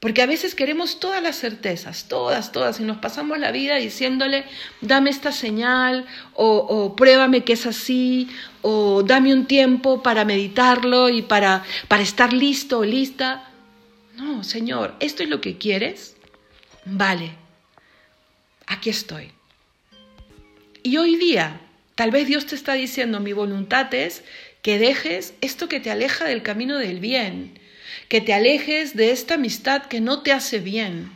Porque 0.00 0.22
a 0.22 0.26
veces 0.26 0.54
queremos 0.54 0.98
todas 0.98 1.22
las 1.22 1.36
certezas, 1.36 2.08
todas, 2.08 2.52
todas, 2.52 2.80
y 2.80 2.84
nos 2.84 2.96
pasamos 2.96 3.38
la 3.38 3.52
vida 3.52 3.76
diciéndole, 3.76 4.46
dame 4.80 5.10
esta 5.10 5.30
señal, 5.30 6.06
o, 6.32 6.96
pruébame 6.96 7.44
que 7.44 7.52
es 7.52 7.66
así, 7.66 8.30
o 8.62 9.02
dame 9.02 9.34
un 9.34 9.44
tiempo 9.44 10.02
para 10.02 10.24
meditarlo 10.24 11.10
y 11.10 11.20
para, 11.20 11.64
para 11.86 12.02
estar 12.02 12.32
listo 12.32 12.78
o 12.78 12.84
lista. 12.84 13.50
No, 14.16 14.42
Señor, 14.42 14.94
¿esto 15.00 15.22
es 15.22 15.28
lo 15.28 15.42
que 15.42 15.58
quieres? 15.58 16.16
Vale, 16.86 17.32
aquí 18.66 18.88
estoy. 18.88 19.32
Y 20.82 20.96
hoy 20.96 21.16
día, 21.16 21.60
tal 21.94 22.10
vez 22.10 22.26
Dios 22.26 22.46
te 22.46 22.54
está 22.54 22.72
diciendo, 22.72 23.20
mi 23.20 23.34
voluntad 23.34 23.92
es 23.92 24.24
que 24.62 24.78
dejes 24.78 25.34
esto 25.40 25.68
que 25.68 25.80
te 25.80 25.90
aleja 25.90 26.24
del 26.24 26.42
camino 26.42 26.78
del 26.78 27.00
bien, 27.00 27.58
que 28.08 28.20
te 28.20 28.32
alejes 28.32 28.96
de 28.96 29.12
esta 29.12 29.34
amistad 29.34 29.82
que 29.84 30.00
no 30.00 30.22
te 30.22 30.32
hace 30.32 30.58
bien, 30.58 31.10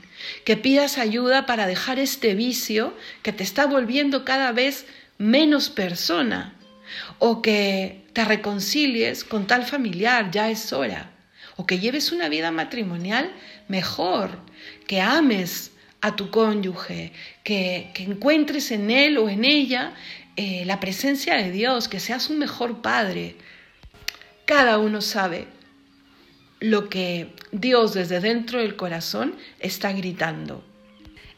que 0.44 0.56
pidas 0.56 0.98
ayuda 0.98 1.46
para 1.46 1.66
dejar 1.66 1.98
este 1.98 2.34
vicio 2.34 2.94
que 3.22 3.32
te 3.32 3.42
está 3.42 3.66
volviendo 3.66 4.24
cada 4.24 4.52
vez 4.52 4.86
menos 5.18 5.70
persona, 5.70 6.54
o 7.18 7.42
que 7.42 8.04
te 8.12 8.24
reconcilies 8.24 9.24
con 9.24 9.46
tal 9.46 9.64
familiar, 9.64 10.30
ya 10.30 10.50
es 10.50 10.72
hora, 10.72 11.10
o 11.56 11.66
que 11.66 11.78
lleves 11.78 12.12
una 12.12 12.28
vida 12.28 12.50
matrimonial 12.50 13.30
mejor, 13.68 14.38
que 14.86 15.00
ames 15.00 15.72
a 16.00 16.16
tu 16.16 16.30
cónyuge, 16.30 17.12
que, 17.42 17.90
encuentres 17.96 18.70
en 18.70 18.90
él 18.90 19.16
o 19.18 19.28
en 19.28 19.44
ella 19.44 19.94
eh, 20.36 20.64
la 20.66 20.80
presencia 20.80 21.36
de 21.36 21.50
Dios, 21.50 21.88
que 21.88 22.00
seas 22.00 22.30
un 22.30 22.38
mejor 22.38 22.82
padre. 22.82 23.36
Cada 24.46 24.78
uno 24.78 25.00
sabe 25.00 25.46
lo 26.60 26.88
que 26.88 27.28
Dios 27.52 27.94
desde 27.94 28.20
dentro 28.20 28.60
del 28.60 28.76
corazón 28.76 29.34
está 29.60 29.92
gritando. 29.92 30.64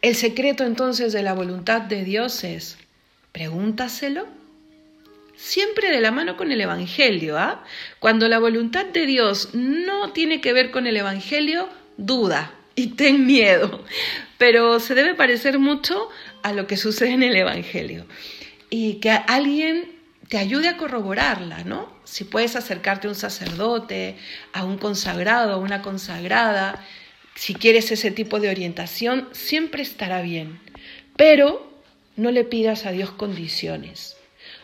El 0.02 0.14
secreto 0.14 0.64
entonces 0.64 1.12
de 1.12 1.22
la 1.22 1.34
voluntad 1.34 1.80
de 1.80 2.04
Dios 2.04 2.44
es, 2.44 2.78
pregúntaselo, 3.32 4.26
siempre 5.36 5.90
de 5.90 6.00
la 6.00 6.10
mano 6.10 6.36
con 6.36 6.52
el 6.52 6.60
Evangelio. 6.60 7.38
¿ah? 7.38 7.64
Cuando 7.98 8.28
la 8.28 8.38
voluntad 8.38 8.86
de 8.86 9.06
Dios 9.06 9.50
no 9.52 10.12
tiene 10.12 10.40
que 10.40 10.52
ver 10.52 10.70
con 10.70 10.86
el 10.86 10.96
Evangelio, 10.96 11.68
duda 11.96 12.52
y 12.74 12.88
ten 12.88 13.26
miedo, 13.26 13.84
pero 14.38 14.80
se 14.80 14.94
debe 14.94 15.14
parecer 15.14 15.58
mucho 15.58 16.08
a 16.42 16.52
lo 16.52 16.66
que 16.66 16.76
sucede 16.76 17.10
en 17.10 17.22
el 17.22 17.36
Evangelio. 17.36 18.06
Y 18.70 18.94
que 18.94 19.10
alguien 19.10 19.96
te 20.28 20.38
ayude 20.38 20.68
a 20.68 20.76
corroborarla, 20.76 21.64
¿no? 21.64 21.88
Si 22.04 22.24
puedes 22.24 22.56
acercarte 22.56 23.06
a 23.06 23.10
un 23.10 23.16
sacerdote, 23.16 24.16
a 24.52 24.64
un 24.64 24.78
consagrado, 24.78 25.52
a 25.52 25.58
una 25.58 25.82
consagrada, 25.82 26.84
si 27.34 27.54
quieres 27.54 27.92
ese 27.92 28.10
tipo 28.10 28.40
de 28.40 28.48
orientación, 28.48 29.28
siempre 29.32 29.82
estará 29.82 30.22
bien. 30.22 30.58
Pero 31.16 31.70
no 32.16 32.30
le 32.30 32.44
pidas 32.44 32.86
a 32.86 32.92
Dios 32.92 33.10
condiciones. 33.10 34.16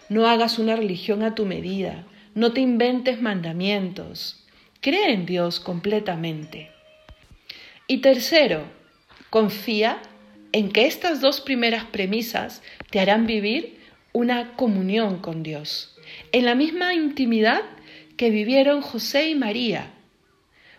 No 0.09 0.27
hagas 0.27 0.59
una 0.59 0.75
religión 0.75 1.23
a 1.23 1.35
tu 1.35 1.45
medida. 1.45 2.07
No 2.35 2.53
te 2.53 2.61
inventes 2.61 3.21
mandamientos. 3.21 4.45
Cree 4.81 5.13
en 5.13 5.27
Dios 5.27 5.61
completamente. 5.61 6.71
Y 7.87 7.99
tercero, 7.99 8.65
confía 9.31 10.01
en 10.53 10.71
que 10.73 10.87
estas 10.87 11.21
dos 11.21 11.41
primeras 11.41 11.85
premisas 11.85 12.63
te 12.91 13.01
harán 13.01 13.27
vivir 13.27 13.82
una 14.13 14.57
comunión 14.57 15.19
con 15.19 15.43
Dios, 15.43 15.97
en 16.33 16.45
la 16.45 16.55
misma 16.55 16.95
intimidad 16.95 17.63
que 18.17 18.31
vivieron 18.31 18.83
José 18.83 19.31
y 19.31 19.35
María. 19.35 19.91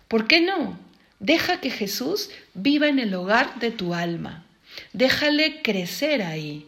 ¿Por 0.08 0.28
qué 0.28 0.42
no? 0.42 0.78
Deja 1.20 1.60
que 1.60 1.70
Jesús 1.70 2.30
viva 2.54 2.88
en 2.88 3.00
el 3.00 3.14
hogar 3.14 3.60
de 3.60 3.72
tu 3.72 3.94
alma. 3.94 4.46
Déjale 4.92 5.62
crecer 5.62 6.22
ahí. 6.22 6.68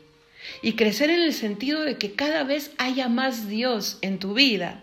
Y 0.61 0.73
crecer 0.73 1.09
en 1.09 1.21
el 1.21 1.33
sentido 1.33 1.81
de 1.81 1.97
que 1.97 2.13
cada 2.13 2.43
vez 2.43 2.71
haya 2.77 3.09
más 3.09 3.47
Dios 3.47 3.97
en 4.01 4.19
tu 4.19 4.33
vida. 4.33 4.81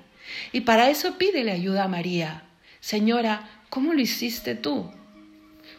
Y 0.52 0.62
para 0.62 0.90
eso 0.90 1.18
pídele 1.18 1.52
ayuda 1.52 1.84
a 1.84 1.88
María. 1.88 2.42
Señora, 2.80 3.48
¿cómo 3.68 3.92
lo 3.92 4.00
hiciste 4.00 4.54
tú? 4.54 4.90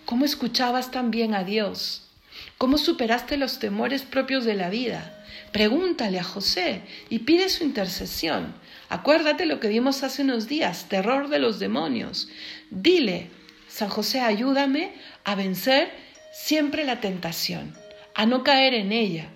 ¿Cómo 0.05 0.25
escuchabas 0.25 0.91
tan 0.91 1.11
bien 1.11 1.33
a 1.33 1.43
Dios? 1.43 2.09
¿Cómo 2.57 2.77
superaste 2.77 3.37
los 3.37 3.59
temores 3.59 4.03
propios 4.03 4.45
de 4.45 4.55
la 4.55 4.69
vida? 4.69 5.25
Pregúntale 5.51 6.19
a 6.19 6.23
José 6.23 6.81
y 7.09 7.19
pide 7.19 7.49
su 7.49 7.63
intercesión. 7.63 8.53
Acuérdate 8.89 9.45
lo 9.45 9.59
que 9.59 9.67
vimos 9.67 10.03
hace 10.03 10.21
unos 10.23 10.47
días, 10.47 10.87
terror 10.89 11.29
de 11.29 11.39
los 11.39 11.59
demonios. 11.59 12.29
Dile, 12.69 13.29
San 13.67 13.89
José, 13.89 14.21
ayúdame 14.21 14.93
a 15.23 15.35
vencer 15.35 15.91
siempre 16.31 16.85
la 16.85 16.99
tentación, 17.01 17.75
a 18.15 18.25
no 18.25 18.43
caer 18.43 18.73
en 18.73 18.91
ella. 18.91 19.29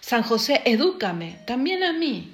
San 0.00 0.22
José, 0.22 0.62
edúcame, 0.64 1.38
también 1.46 1.84
a 1.84 1.92
mí. 1.92 2.30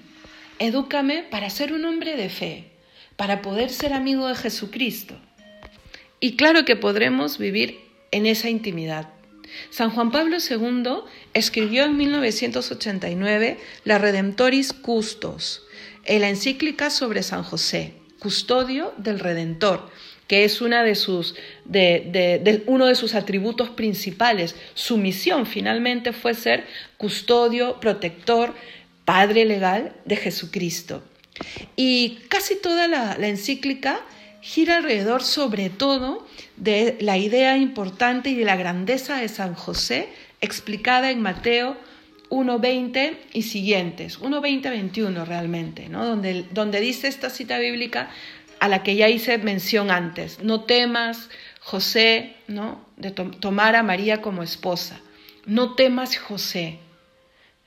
Edúcame 0.59 1.23
para 1.23 1.51
ser 1.51 1.73
un 1.73 1.85
hombre 1.85 2.17
de 2.17 2.31
fe, 2.31 2.71
para 3.17 3.43
poder 3.43 3.71
ser 3.71 3.93
amigo 3.93 4.29
de 4.29 4.35
Jesucristo. 4.35 5.19
Y 6.21 6.37
claro 6.37 6.65
que 6.65 6.77
podremos 6.77 7.37
vivir 7.37 7.81
en 8.11 8.25
esa 8.25 8.49
intimidad. 8.49 9.16
San 9.71 9.91
Juan 9.91 10.11
Pablo 10.11 10.37
II 10.39 11.01
escribió 11.35 11.85
en 11.85 11.97
1989 11.97 13.59
la 13.85 13.99
Redemptoris 13.99 14.73
Custos, 14.73 15.63
la 16.07 16.29
encíclica 16.29 16.91
sobre 16.91 17.23
San 17.23 17.43
José, 17.43 17.95
custodio 18.19 18.93
del 18.97 19.19
Redentor, 19.19 19.91
que 20.27 20.45
es 20.45 20.61
una 20.61 20.83
de 20.83 20.95
sus, 20.95 21.35
de, 21.65 22.63
uno 22.67 22.87
de 22.87 22.95
sus 22.95 23.15
atributos 23.15 23.71
principales. 23.71 24.57
Su 24.75 24.99
misión 24.99 25.47
finalmente 25.47 26.13
fue 26.13 26.35
ser 26.35 26.67
custodio, 26.97 27.79
protector, 27.81 28.55
padre 29.05 29.45
legal 29.45 29.93
de 30.05 30.17
Jesucristo. 30.17 31.03
Y 31.77 32.19
casi 32.29 32.57
toda 32.57 32.89
la 32.89 33.29
encíclica 33.29 34.01
gira 34.41 34.77
alrededor 34.77 35.23
sobre 35.23 35.71
todo 35.71 36.27
de 36.57 36.97
la 37.01 37.19
idea 37.19 37.57
importante 37.57 38.31
y 38.31 38.35
de 38.35 38.45
la 38.45 38.57
grandeza 38.57 39.17
de 39.17 39.29
San 39.29 39.55
José 39.55 40.09
explicada 40.41 41.11
en 41.11 41.23
Mateo 41.23 41.77
1.20 42.31 43.17
y 43.33 43.43
siguientes, 43.43 44.21
1.20-21 44.21 45.25
realmente, 45.27 45.89
¿no? 45.89 46.05
donde, 46.05 46.45
donde 46.51 46.81
dice 46.81 47.09
esta 47.09 47.31
cita 47.31 47.59
bíblica 47.59 48.11
a 48.59 48.69
la 48.69 48.83
que 48.83 48.97
ya 48.97 49.09
hice 49.09 49.39
mención 49.39 49.91
antes, 49.91 50.43
no 50.43 50.63
temas, 50.65 51.29
José, 51.61 52.35
¿no? 52.49 52.85
de 52.97 53.11
tomar 53.11 53.77
a 53.77 53.83
María 53.83 54.23
como 54.23 54.43
esposa, 54.43 55.01
no 55.45 55.75
temas, 55.75 56.17
José, 56.17 56.79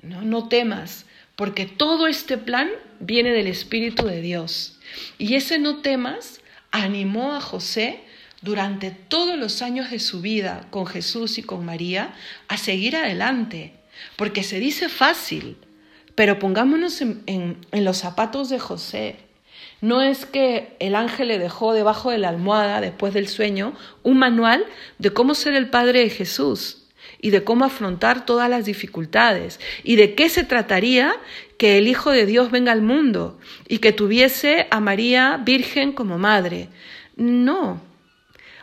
¿no? 0.02 0.22
no 0.24 0.50
temas, 0.50 1.06
porque 1.36 1.66
todo 1.66 2.08
este 2.08 2.38
plan 2.38 2.70
viene 3.00 3.32
del 3.32 3.48
Espíritu 3.48 4.06
de 4.06 4.22
Dios. 4.22 4.78
Y 5.18 5.36
ese 5.36 5.58
no 5.58 5.78
temas 5.78 6.39
animó 6.72 7.34
a 7.34 7.42
José 7.42 8.02
durante 8.42 8.92
todos 8.92 9.38
los 9.38 9.62
años 9.62 9.92
de 9.92 10.00
su 10.00 10.22
vida 10.22 10.68
con 10.70 10.86
Jesús 10.86 11.38
y 11.38 11.44
con 11.44 11.66
María 11.66 12.14
a 12.48 12.58
seguir 12.58 12.96
adelante, 12.96 13.74
porque 14.16 14.44
se 14.44 14.60
dice 14.60 14.90
fácil, 14.90 15.58
pero 16.16 16.40
pongámonos 16.40 17.02
en, 17.02 17.58
los 17.72 17.98
zapatos 17.98 18.50
de 18.50 18.60
José. 18.60 19.18
No 19.82 20.02
es 20.02 20.26
que 20.26 20.76
el 20.80 20.96
ángel 20.96 21.30
le 21.30 21.40
dejó 21.40 21.74
debajo 21.74 22.12
de 22.12 22.18
la 22.18 22.30
almohada, 22.30 22.82
después 22.82 23.14
del 23.14 23.28
sueño, 23.28 23.74
un 24.04 24.18
manual 24.18 24.66
de 24.98 25.12
cómo 25.12 25.36
ser 25.36 25.54
el 25.54 25.70
padre 25.70 26.00
de 26.00 26.10
Jesús 26.10 26.88
y 27.22 27.30
de 27.30 27.44
cómo 27.44 27.66
afrontar 27.66 28.26
todas 28.26 28.50
las 28.50 28.66
dificultades 28.66 29.60
y 29.84 29.96
de 29.96 30.16
qué 30.16 30.30
se 30.30 30.44
trataría 30.44 31.16
que 31.60 31.78
el 31.78 31.90
Hijo 31.90 32.10
de 32.12 32.26
Dios 32.26 32.52
venga 32.52 32.72
al 32.72 32.82
mundo 32.82 33.38
y 33.68 33.80
que 33.80 33.92
tuviese 33.92 34.68
a 34.72 34.80
María 34.80 35.42
Virgen 35.44 35.92
como 35.92 36.18
madre. 36.18 36.70
No. 37.18 37.82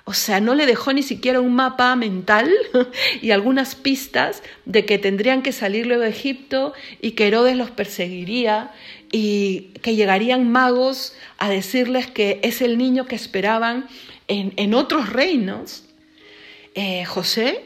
O 0.05 0.15
sea, 0.15 0.41
no 0.41 0.55
le 0.55 0.65
dejó 0.65 0.95
ni 0.95 1.03
siquiera 1.03 1.43
un 1.43 1.55
mapa 1.55 1.95
mental 1.95 2.51
y 3.21 3.33
algunas 3.33 3.75
pistas 3.75 4.43
de 4.65 4.87
que 4.87 4.97
tendrían 4.97 5.43
que 5.43 5.53
salir 5.53 5.87
luego 5.87 6.05
de 6.05 6.09
Egipto 6.09 6.73
y 7.03 7.11
que 7.11 7.27
Herodes 7.27 7.55
los 7.55 7.71
perseguiría 7.71 8.73
y 9.13 9.73
que 9.83 9.95
llegarían 9.95 10.51
magos 10.51 11.15
a 11.37 11.51
decirles 11.51 12.07
que 12.07 12.41
es 12.43 12.63
el 12.63 12.79
niño 12.79 13.07
que 13.07 13.15
esperaban 13.15 13.89
en, 14.27 14.73
otros 14.73 15.13
reinos. 15.13 15.85
Eh, 16.75 17.05
José 17.05 17.61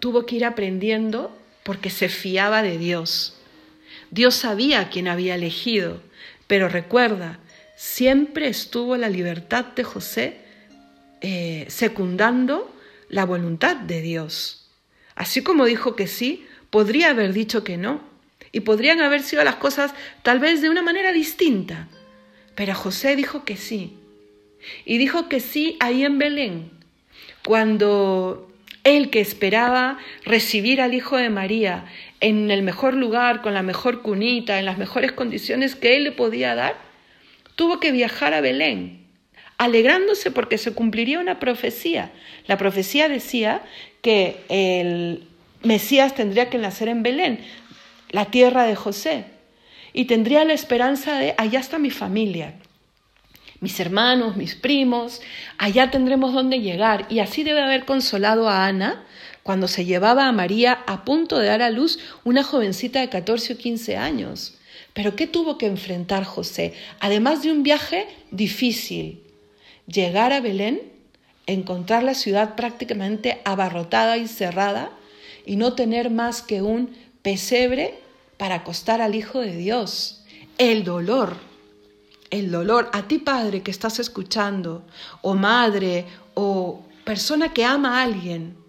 tuvo 0.00 0.26
que 0.26 0.36
ir 0.36 0.44
aprendiendo 0.44 1.30
porque 1.62 1.90
se 1.90 2.08
fiaba 2.08 2.62
de 2.62 2.78
Dios. 2.78 3.35
Dios 4.10 4.34
sabía 4.34 4.88
quién 4.88 5.08
había 5.08 5.34
elegido, 5.34 6.02
pero 6.46 6.68
recuerda, 6.68 7.38
siempre 7.76 8.48
estuvo 8.48 8.96
la 8.96 9.08
libertad 9.08 9.64
de 9.64 9.84
José 9.84 10.38
eh, 11.20 11.66
secundando 11.68 12.74
la 13.08 13.24
voluntad 13.24 13.76
de 13.76 14.00
Dios. 14.00 14.68
Así 15.14 15.42
como 15.42 15.64
dijo 15.64 15.96
que 15.96 16.06
sí, 16.06 16.46
podría 16.70 17.10
haber 17.10 17.32
dicho 17.32 17.64
que 17.64 17.76
no, 17.76 18.00
y 18.52 18.60
podrían 18.60 19.00
haber 19.00 19.22
sido 19.22 19.44
las 19.44 19.56
cosas 19.56 19.92
tal 20.22 20.38
vez 20.38 20.62
de 20.62 20.70
una 20.70 20.82
manera 20.82 21.12
distinta, 21.12 21.88
pero 22.54 22.74
José 22.74 23.16
dijo 23.16 23.44
que 23.44 23.56
sí. 23.56 23.98
Y 24.84 24.98
dijo 24.98 25.28
que 25.28 25.40
sí 25.40 25.76
ahí 25.80 26.04
en 26.04 26.18
Belén, 26.18 26.70
cuando 27.44 28.50
él 28.82 29.10
que 29.10 29.20
esperaba 29.20 29.98
recibir 30.24 30.80
al 30.80 30.94
Hijo 30.94 31.16
de 31.16 31.28
María 31.28 31.86
en 32.20 32.50
el 32.50 32.62
mejor 32.62 32.94
lugar, 32.94 33.42
con 33.42 33.54
la 33.54 33.62
mejor 33.62 34.02
cunita, 34.02 34.58
en 34.58 34.64
las 34.64 34.78
mejores 34.78 35.12
condiciones 35.12 35.74
que 35.74 35.96
Él 35.96 36.04
le 36.04 36.12
podía 36.12 36.54
dar, 36.54 36.76
tuvo 37.56 37.80
que 37.80 37.92
viajar 37.92 38.34
a 38.34 38.40
Belén, 38.40 39.06
alegrándose 39.58 40.30
porque 40.30 40.58
se 40.58 40.72
cumpliría 40.72 41.18
una 41.18 41.38
profecía. 41.38 42.10
La 42.46 42.56
profecía 42.58 43.08
decía 43.08 43.62
que 44.02 44.36
el 44.48 45.26
Mesías 45.62 46.14
tendría 46.14 46.48
que 46.48 46.58
nacer 46.58 46.88
en 46.88 47.02
Belén, 47.02 47.40
la 48.10 48.26
tierra 48.26 48.64
de 48.64 48.76
José. 48.76 49.24
y 49.92 50.04
tendría 50.04 50.44
la 50.44 50.52
esperanza 50.52 51.18
de, 51.18 51.34
allá 51.38 51.58
está 51.58 51.78
mi 51.78 51.90
familia, 51.90 52.52
mis 53.60 53.80
hermanos, 53.80 54.36
mis 54.36 54.54
primos, 54.54 55.22
allá 55.56 55.90
tendremos 55.90 56.34
dónde 56.34 56.60
llegar. 56.60 57.06
Y 57.08 57.20
así 57.20 57.42
debe 57.44 57.62
haber 57.62 57.86
consolado 57.86 58.48
a 58.48 58.66
Ana 58.66 59.06
cuando 59.46 59.68
se 59.68 59.84
llevaba 59.84 60.26
a 60.26 60.32
María 60.32 60.82
a 60.88 61.04
punto 61.04 61.38
de 61.38 61.46
dar 61.46 61.62
a 61.62 61.70
luz 61.70 62.00
una 62.24 62.42
jovencita 62.42 63.00
de 63.00 63.08
14 63.08 63.52
o 63.52 63.56
15 63.56 63.96
años. 63.96 64.54
Pero 64.92 65.14
¿qué 65.14 65.28
tuvo 65.28 65.56
que 65.56 65.66
enfrentar 65.66 66.24
José? 66.24 66.74
Además 66.98 67.44
de 67.44 67.52
un 67.52 67.62
viaje 67.62 68.08
difícil, 68.32 69.22
llegar 69.86 70.32
a 70.32 70.40
Belén, 70.40 70.82
encontrar 71.46 72.02
la 72.02 72.14
ciudad 72.14 72.56
prácticamente 72.56 73.40
abarrotada 73.44 74.16
y 74.16 74.26
cerrada 74.26 74.90
y 75.46 75.54
no 75.54 75.74
tener 75.74 76.10
más 76.10 76.42
que 76.42 76.60
un 76.60 76.96
pesebre 77.22 78.00
para 78.38 78.56
acostar 78.56 79.00
al 79.00 79.14
Hijo 79.14 79.40
de 79.40 79.56
Dios. 79.56 80.24
El 80.58 80.82
dolor, 80.82 81.36
el 82.30 82.50
dolor. 82.50 82.90
A 82.92 83.06
ti 83.06 83.18
padre 83.18 83.62
que 83.62 83.70
estás 83.70 84.00
escuchando, 84.00 84.84
o 85.22 85.34
madre, 85.34 86.04
o 86.34 86.82
persona 87.04 87.52
que 87.52 87.64
ama 87.64 88.00
a 88.00 88.02
alguien, 88.02 88.65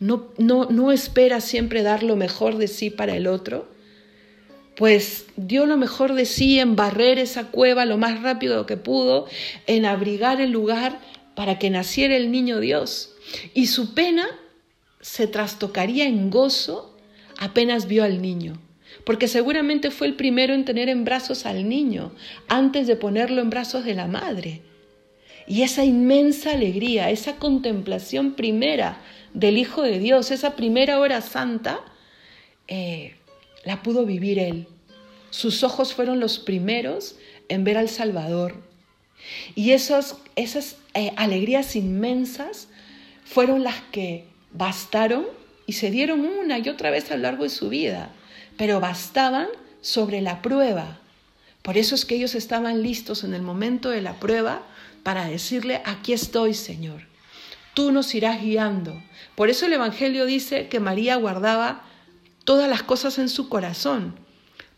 no, 0.00 0.32
no, 0.38 0.66
no 0.70 0.92
espera 0.92 1.40
siempre 1.40 1.82
dar 1.82 2.02
lo 2.02 2.16
mejor 2.16 2.58
de 2.58 2.68
sí 2.68 2.90
para 2.90 3.16
el 3.16 3.26
otro, 3.26 3.68
pues 4.76 5.26
dio 5.36 5.66
lo 5.66 5.76
mejor 5.76 6.14
de 6.14 6.26
sí 6.26 6.58
en 6.58 6.76
barrer 6.76 7.18
esa 7.18 7.48
cueva 7.50 7.84
lo 7.84 7.96
más 7.96 8.22
rápido 8.22 8.66
que 8.66 8.76
pudo, 8.76 9.26
en 9.66 9.86
abrigar 9.86 10.40
el 10.40 10.50
lugar 10.50 10.98
para 11.34 11.58
que 11.58 11.70
naciera 11.70 12.16
el 12.16 12.30
niño 12.30 12.60
Dios. 12.60 13.14
Y 13.54 13.68
su 13.68 13.94
pena 13.94 14.26
se 15.00 15.26
trastocaría 15.26 16.06
en 16.06 16.30
gozo 16.30 16.96
apenas 17.38 17.86
vio 17.86 18.04
al 18.04 18.22
niño, 18.22 18.60
porque 19.04 19.28
seguramente 19.28 19.90
fue 19.90 20.06
el 20.06 20.14
primero 20.14 20.54
en 20.54 20.64
tener 20.64 20.88
en 20.88 21.04
brazos 21.04 21.46
al 21.46 21.68
niño 21.68 22.12
antes 22.48 22.86
de 22.86 22.96
ponerlo 22.96 23.42
en 23.42 23.50
brazos 23.50 23.84
de 23.84 23.94
la 23.94 24.06
madre. 24.06 24.62
Y 25.46 25.62
esa 25.62 25.84
inmensa 25.84 26.52
alegría, 26.52 27.10
esa 27.10 27.36
contemplación 27.36 28.34
primera 28.34 29.00
del 29.34 29.58
Hijo 29.58 29.82
de 29.82 29.98
Dios, 29.98 30.30
esa 30.30 30.56
primera 30.56 30.98
hora 30.98 31.20
santa, 31.20 31.80
eh, 32.68 33.16
la 33.64 33.82
pudo 33.82 34.06
vivir 34.06 34.38
él. 34.38 34.66
Sus 35.30 35.62
ojos 35.64 35.92
fueron 35.92 36.20
los 36.20 36.38
primeros 36.38 37.16
en 37.48 37.64
ver 37.64 37.76
al 37.76 37.88
Salvador. 37.88 38.62
Y 39.54 39.72
esas 39.72 40.16
eh, 40.94 41.12
alegrías 41.16 41.76
inmensas 41.76 42.68
fueron 43.24 43.64
las 43.64 43.80
que 43.90 44.26
bastaron 44.52 45.26
y 45.66 45.72
se 45.74 45.90
dieron 45.90 46.20
una 46.20 46.58
y 46.58 46.68
otra 46.68 46.90
vez 46.90 47.10
a 47.10 47.16
lo 47.16 47.22
largo 47.22 47.44
de 47.44 47.50
su 47.50 47.68
vida, 47.68 48.10
pero 48.56 48.80
bastaban 48.80 49.48
sobre 49.80 50.20
la 50.20 50.42
prueba. 50.42 50.98
Por 51.62 51.78
eso 51.78 51.94
es 51.94 52.04
que 52.04 52.16
ellos 52.16 52.34
estaban 52.34 52.82
listos 52.82 53.24
en 53.24 53.34
el 53.34 53.42
momento 53.42 53.90
de 53.90 54.02
la 54.02 54.20
prueba 54.20 54.62
para 55.04 55.26
decirle, 55.26 55.82
aquí 55.84 56.12
estoy, 56.12 56.54
Señor. 56.54 57.02
Tú 57.74 57.92
nos 57.92 58.12
irás 58.14 58.42
guiando. 58.42 59.00
Por 59.36 59.50
eso 59.50 59.66
el 59.66 59.74
Evangelio 59.74 60.26
dice 60.26 60.68
que 60.68 60.80
María 60.80 61.14
guardaba 61.16 61.84
todas 62.44 62.68
las 62.68 62.82
cosas 62.82 63.18
en 63.18 63.28
su 63.28 63.48
corazón, 63.48 64.16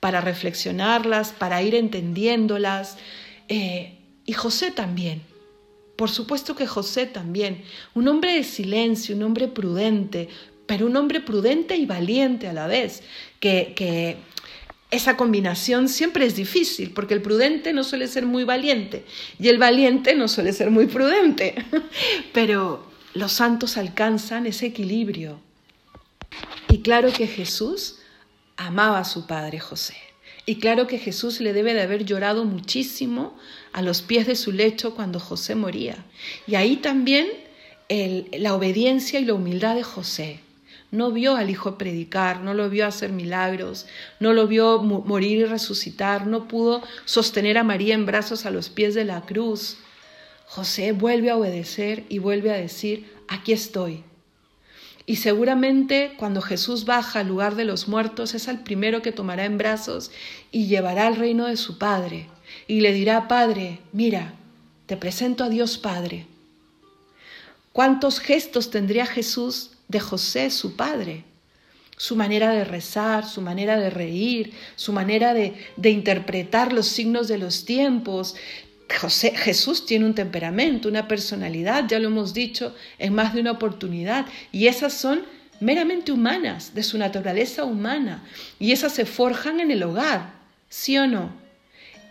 para 0.00 0.20
reflexionarlas, 0.20 1.32
para 1.32 1.62
ir 1.62 1.74
entendiéndolas. 1.74 2.98
Eh, 3.48 3.98
y 4.26 4.32
José 4.32 4.70
también. 4.72 5.22
Por 5.96 6.10
supuesto 6.10 6.54
que 6.56 6.66
José 6.66 7.06
también, 7.06 7.62
un 7.94 8.08
hombre 8.08 8.34
de 8.34 8.44
silencio, 8.44 9.16
un 9.16 9.22
hombre 9.22 9.48
prudente, 9.48 10.28
pero 10.66 10.86
un 10.86 10.96
hombre 10.96 11.20
prudente 11.20 11.76
y 11.76 11.86
valiente 11.86 12.48
a 12.48 12.52
la 12.52 12.66
vez, 12.66 13.02
que, 13.40 13.72
que 13.74 14.16
esa 14.90 15.16
combinación 15.16 15.88
siempre 15.88 16.26
es 16.26 16.36
difícil, 16.36 16.92
porque 16.92 17.14
el 17.14 17.22
prudente 17.22 17.72
no 17.72 17.82
suele 17.82 18.06
ser 18.06 18.24
muy 18.24 18.44
valiente 18.44 19.04
y 19.38 19.48
el 19.48 19.58
valiente 19.58 20.14
no 20.14 20.28
suele 20.28 20.52
ser 20.52 20.70
muy 20.70 20.86
prudente, 20.86 21.54
pero 22.32 22.86
los 23.14 23.32
santos 23.32 23.76
alcanzan 23.76 24.46
ese 24.46 24.66
equilibrio. 24.66 25.40
Y 26.68 26.80
claro 26.80 27.12
que 27.12 27.26
Jesús 27.26 27.98
amaba 28.56 28.98
a 29.00 29.04
su 29.04 29.26
padre 29.26 29.58
José. 29.58 29.96
Y 30.44 30.56
claro 30.56 30.86
que 30.86 30.98
Jesús 30.98 31.40
le 31.40 31.52
debe 31.52 31.74
de 31.74 31.82
haber 31.82 32.04
llorado 32.04 32.44
muchísimo 32.44 33.36
a 33.72 33.82
los 33.82 34.02
pies 34.02 34.26
de 34.28 34.36
su 34.36 34.52
lecho 34.52 34.94
cuando 34.94 35.18
José 35.18 35.56
moría. 35.56 36.04
Y 36.46 36.54
ahí 36.54 36.76
también 36.76 37.26
la 37.88 38.54
obediencia 38.54 39.18
y 39.18 39.24
la 39.24 39.34
humildad 39.34 39.74
de 39.74 39.82
José. 39.82 40.40
No 40.90 41.10
vio 41.10 41.36
al 41.36 41.50
Hijo 41.50 41.78
predicar, 41.78 42.40
no 42.40 42.54
lo 42.54 42.70
vio 42.70 42.86
hacer 42.86 43.12
milagros, 43.12 43.86
no 44.20 44.32
lo 44.32 44.46
vio 44.46 44.78
morir 44.80 45.38
y 45.38 45.44
resucitar, 45.44 46.26
no 46.26 46.48
pudo 46.48 46.82
sostener 47.04 47.58
a 47.58 47.64
María 47.64 47.94
en 47.94 48.06
brazos 48.06 48.46
a 48.46 48.50
los 48.50 48.68
pies 48.68 48.94
de 48.94 49.04
la 49.04 49.22
cruz. 49.22 49.78
José 50.46 50.92
vuelve 50.92 51.30
a 51.30 51.36
obedecer 51.36 52.04
y 52.08 52.18
vuelve 52.18 52.50
a 52.52 52.56
decir, 52.56 53.12
aquí 53.28 53.52
estoy, 53.52 54.04
y 55.06 55.16
seguramente 55.16 56.14
cuando 56.18 56.42
Jesús 56.42 56.84
baja 56.84 57.20
al 57.20 57.28
lugar 57.28 57.54
de 57.54 57.64
los 57.64 57.86
muertos 57.86 58.34
es 58.34 58.48
el 58.48 58.58
primero 58.58 59.02
que 59.02 59.12
tomará 59.12 59.44
en 59.44 59.56
brazos 59.56 60.10
y 60.50 60.66
llevará 60.66 61.06
al 61.06 61.14
reino 61.14 61.46
de 61.46 61.56
su 61.56 61.78
Padre. 61.78 62.28
Y 62.66 62.80
le 62.80 62.92
dirá, 62.92 63.28
Padre, 63.28 63.78
mira, 63.92 64.34
te 64.86 64.96
presento 64.96 65.44
a 65.44 65.48
Dios 65.48 65.78
Padre. 65.78 66.26
¿Cuántos 67.72 68.18
gestos 68.18 68.70
tendría 68.70 69.06
Jesús 69.06 69.75
de 69.88 70.00
José, 70.00 70.50
su 70.50 70.76
Padre? 70.76 71.24
Su 71.96 72.14
manera 72.14 72.50
de 72.50 72.64
rezar, 72.64 73.26
su 73.26 73.40
manera 73.40 73.78
de 73.78 73.88
reír, 73.88 74.52
su 74.76 74.92
manera 74.92 75.32
de, 75.32 75.54
interpretar 75.82 76.72
los 76.72 76.86
signos 76.86 77.26
de 77.28 77.38
los 77.38 77.64
tiempos, 77.64 78.36
José, 79.00 79.32
Jesús 79.34 79.86
tiene 79.86 80.04
un 80.04 80.14
temperamento, 80.14 80.88
una 80.88 81.08
personalidad, 81.08 81.86
ya 81.88 81.98
lo 81.98 82.08
hemos 82.08 82.34
dicho 82.34 82.74
en 82.98 83.14
más 83.14 83.34
de 83.34 83.40
una 83.40 83.52
oportunidad, 83.52 84.26
y 84.52 84.66
esas 84.66 84.92
son 84.92 85.24
meramente 85.58 86.12
humanas, 86.12 86.74
de 86.74 86.82
su 86.82 86.98
naturaleza 86.98 87.64
humana, 87.64 88.22
y 88.58 88.72
esas 88.72 88.92
se 88.92 89.06
forjan 89.06 89.60
en 89.60 89.70
el 89.70 89.82
hogar, 89.82 90.34
¿sí 90.68 90.98
o 90.98 91.06
no? 91.06 91.30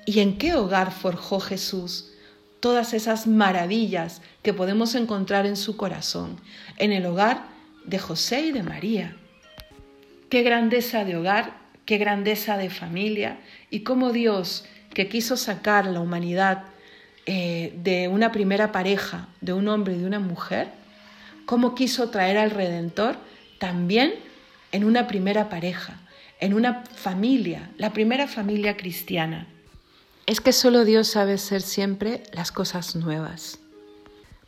¿Y 0.05 0.19
en 0.19 0.37
qué 0.37 0.55
hogar 0.55 0.91
forjó 0.91 1.39
Jesús 1.39 2.11
todas 2.59 2.93
esas 2.93 3.27
maravillas 3.27 4.21
que 4.41 4.53
podemos 4.53 4.95
encontrar 4.95 5.45
en 5.45 5.55
su 5.55 5.77
corazón? 5.77 6.39
En 6.77 6.91
el 6.91 7.05
hogar 7.05 7.54
de 7.85 7.99
José 7.99 8.47
y 8.47 8.51
de 8.51 8.63
María. 8.63 9.15
Qué 10.29 10.43
grandeza 10.43 11.05
de 11.05 11.15
hogar, 11.15 11.53
qué 11.85 11.97
grandeza 11.97 12.57
de 12.57 12.69
familia, 12.69 13.39
y 13.69 13.81
cómo 13.81 14.11
Dios 14.11 14.65
que 14.93 15.07
quiso 15.07 15.37
sacar 15.37 15.85
la 15.85 15.99
humanidad 15.99 16.63
eh, 17.25 17.73
de 17.83 18.07
una 18.07 18.31
primera 18.31 18.71
pareja, 18.71 19.27
de 19.41 19.53
un 19.53 19.67
hombre 19.67 19.93
y 19.93 19.99
de 19.99 20.05
una 20.05 20.19
mujer, 20.19 20.69
cómo 21.45 21.75
quiso 21.75 22.09
traer 22.09 22.37
al 22.37 22.51
Redentor 22.51 23.17
también 23.59 24.13
en 24.71 24.83
una 24.83 25.07
primera 25.07 25.49
pareja, 25.49 25.99
en 26.39 26.53
una 26.53 26.83
familia, 26.95 27.71
la 27.77 27.93
primera 27.93 28.27
familia 28.27 28.77
cristiana. 28.77 29.47
Es 30.25 30.41
que 30.41 30.53
solo 30.53 30.85
Dios 30.85 31.07
sabe 31.07 31.33
hacer 31.33 31.61
siempre 31.61 32.23
las 32.33 32.51
cosas 32.51 32.95
nuevas. 32.95 33.59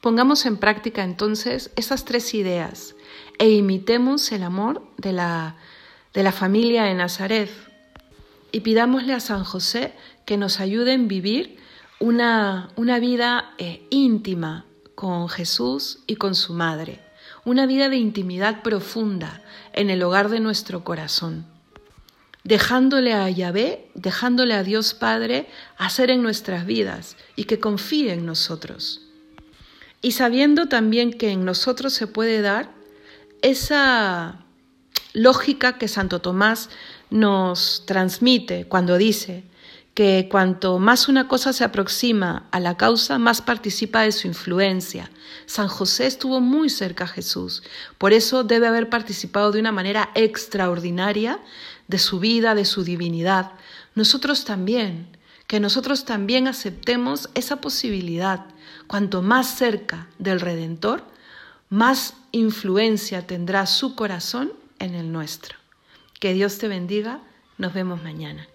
Pongamos 0.01 0.45
en 0.45 0.57
práctica 0.57 1.03
entonces 1.03 1.71
esas 1.75 2.05
tres 2.05 2.33
ideas 2.33 2.95
e 3.39 3.49
imitemos 3.49 4.31
el 4.31 4.43
amor 4.43 4.83
de 4.97 5.11
la, 5.11 5.55
de 6.13 6.23
la 6.23 6.31
familia 6.31 6.83
de 6.83 6.93
Nazaret. 6.93 7.49
Y 8.51 8.61
pidámosle 8.61 9.13
a 9.13 9.19
San 9.19 9.43
José 9.43 9.93
que 10.25 10.37
nos 10.37 10.59
ayuden 10.59 11.05
a 11.05 11.07
vivir 11.07 11.57
una, 11.99 12.69
una 12.75 12.99
vida 12.99 13.53
eh, 13.57 13.87
íntima 13.89 14.65
con 14.93 15.29
Jesús 15.29 15.99
y 16.05 16.15
con 16.15 16.35
su 16.35 16.53
madre, 16.53 16.99
una 17.43 17.65
vida 17.65 17.89
de 17.89 17.97
intimidad 17.97 18.61
profunda 18.61 19.41
en 19.73 19.89
el 19.89 20.03
hogar 20.03 20.29
de 20.29 20.39
nuestro 20.39 20.83
corazón, 20.83 21.45
dejándole 22.43 23.13
a 23.13 23.29
Yahvé, 23.29 23.89
dejándole 23.95 24.53
a 24.53 24.63
Dios 24.63 24.93
Padre 24.93 25.49
hacer 25.77 26.11
en 26.11 26.21
nuestras 26.21 26.65
vidas 26.65 27.17
y 27.35 27.45
que 27.45 27.59
confíe 27.59 28.13
en 28.13 28.25
nosotros. 28.25 29.06
Y 30.01 30.11
sabiendo 30.11 30.67
también 30.67 31.11
que 31.11 31.31
en 31.31 31.45
nosotros 31.45 31.93
se 31.93 32.07
puede 32.07 32.41
dar 32.41 32.71
esa 33.41 34.45
lógica 35.13 35.77
que 35.77 35.87
Santo 35.87 36.21
Tomás 36.21 36.69
nos 37.09 37.83
transmite 37.85 38.65
cuando 38.65 38.97
dice, 38.97 39.43
que 39.97 40.27
cuanto 40.29 40.77
más 40.77 41.07
una 41.07 41.27
cosa 41.27 41.53
se 41.53 41.63
aproxima 41.63 42.47
a 42.51 42.59
la 42.59 42.77
causa, 42.77 43.17
más 43.17 43.41
participa 43.41 44.03
de 44.03 44.11
su 44.11 44.27
influencia. 44.27 45.09
San 45.47 45.67
José 45.67 46.05
estuvo 46.05 46.39
muy 46.39 46.69
cerca 46.69 47.05
a 47.05 47.07
Jesús, 47.07 47.63
por 47.97 48.13
eso 48.13 48.43
debe 48.43 48.67
haber 48.67 48.91
participado 48.91 49.51
de 49.51 49.59
una 49.59 49.71
manera 49.71 50.11
extraordinaria 50.13 51.39
de 51.87 51.97
su 51.97 52.19
vida, 52.19 52.53
de 52.53 52.65
su 52.65 52.83
divinidad. 52.83 53.53
Nosotros 53.95 54.45
también, 54.45 55.07
que 55.47 55.59
nosotros 55.59 56.05
también 56.05 56.47
aceptemos 56.47 57.31
esa 57.33 57.59
posibilidad. 57.59 58.45
Cuanto 58.87 59.21
más 59.21 59.55
cerca 59.55 60.07
del 60.17 60.39
Redentor, 60.39 61.03
más 61.69 62.13
influencia 62.31 63.27
tendrá 63.27 63.65
su 63.65 63.95
corazón 63.95 64.53
en 64.79 64.95
el 64.95 65.11
nuestro. 65.11 65.57
Que 66.19 66.33
Dios 66.33 66.57
te 66.57 66.67
bendiga. 66.67 67.19
Nos 67.57 67.73
vemos 67.73 68.01
mañana. 68.01 68.47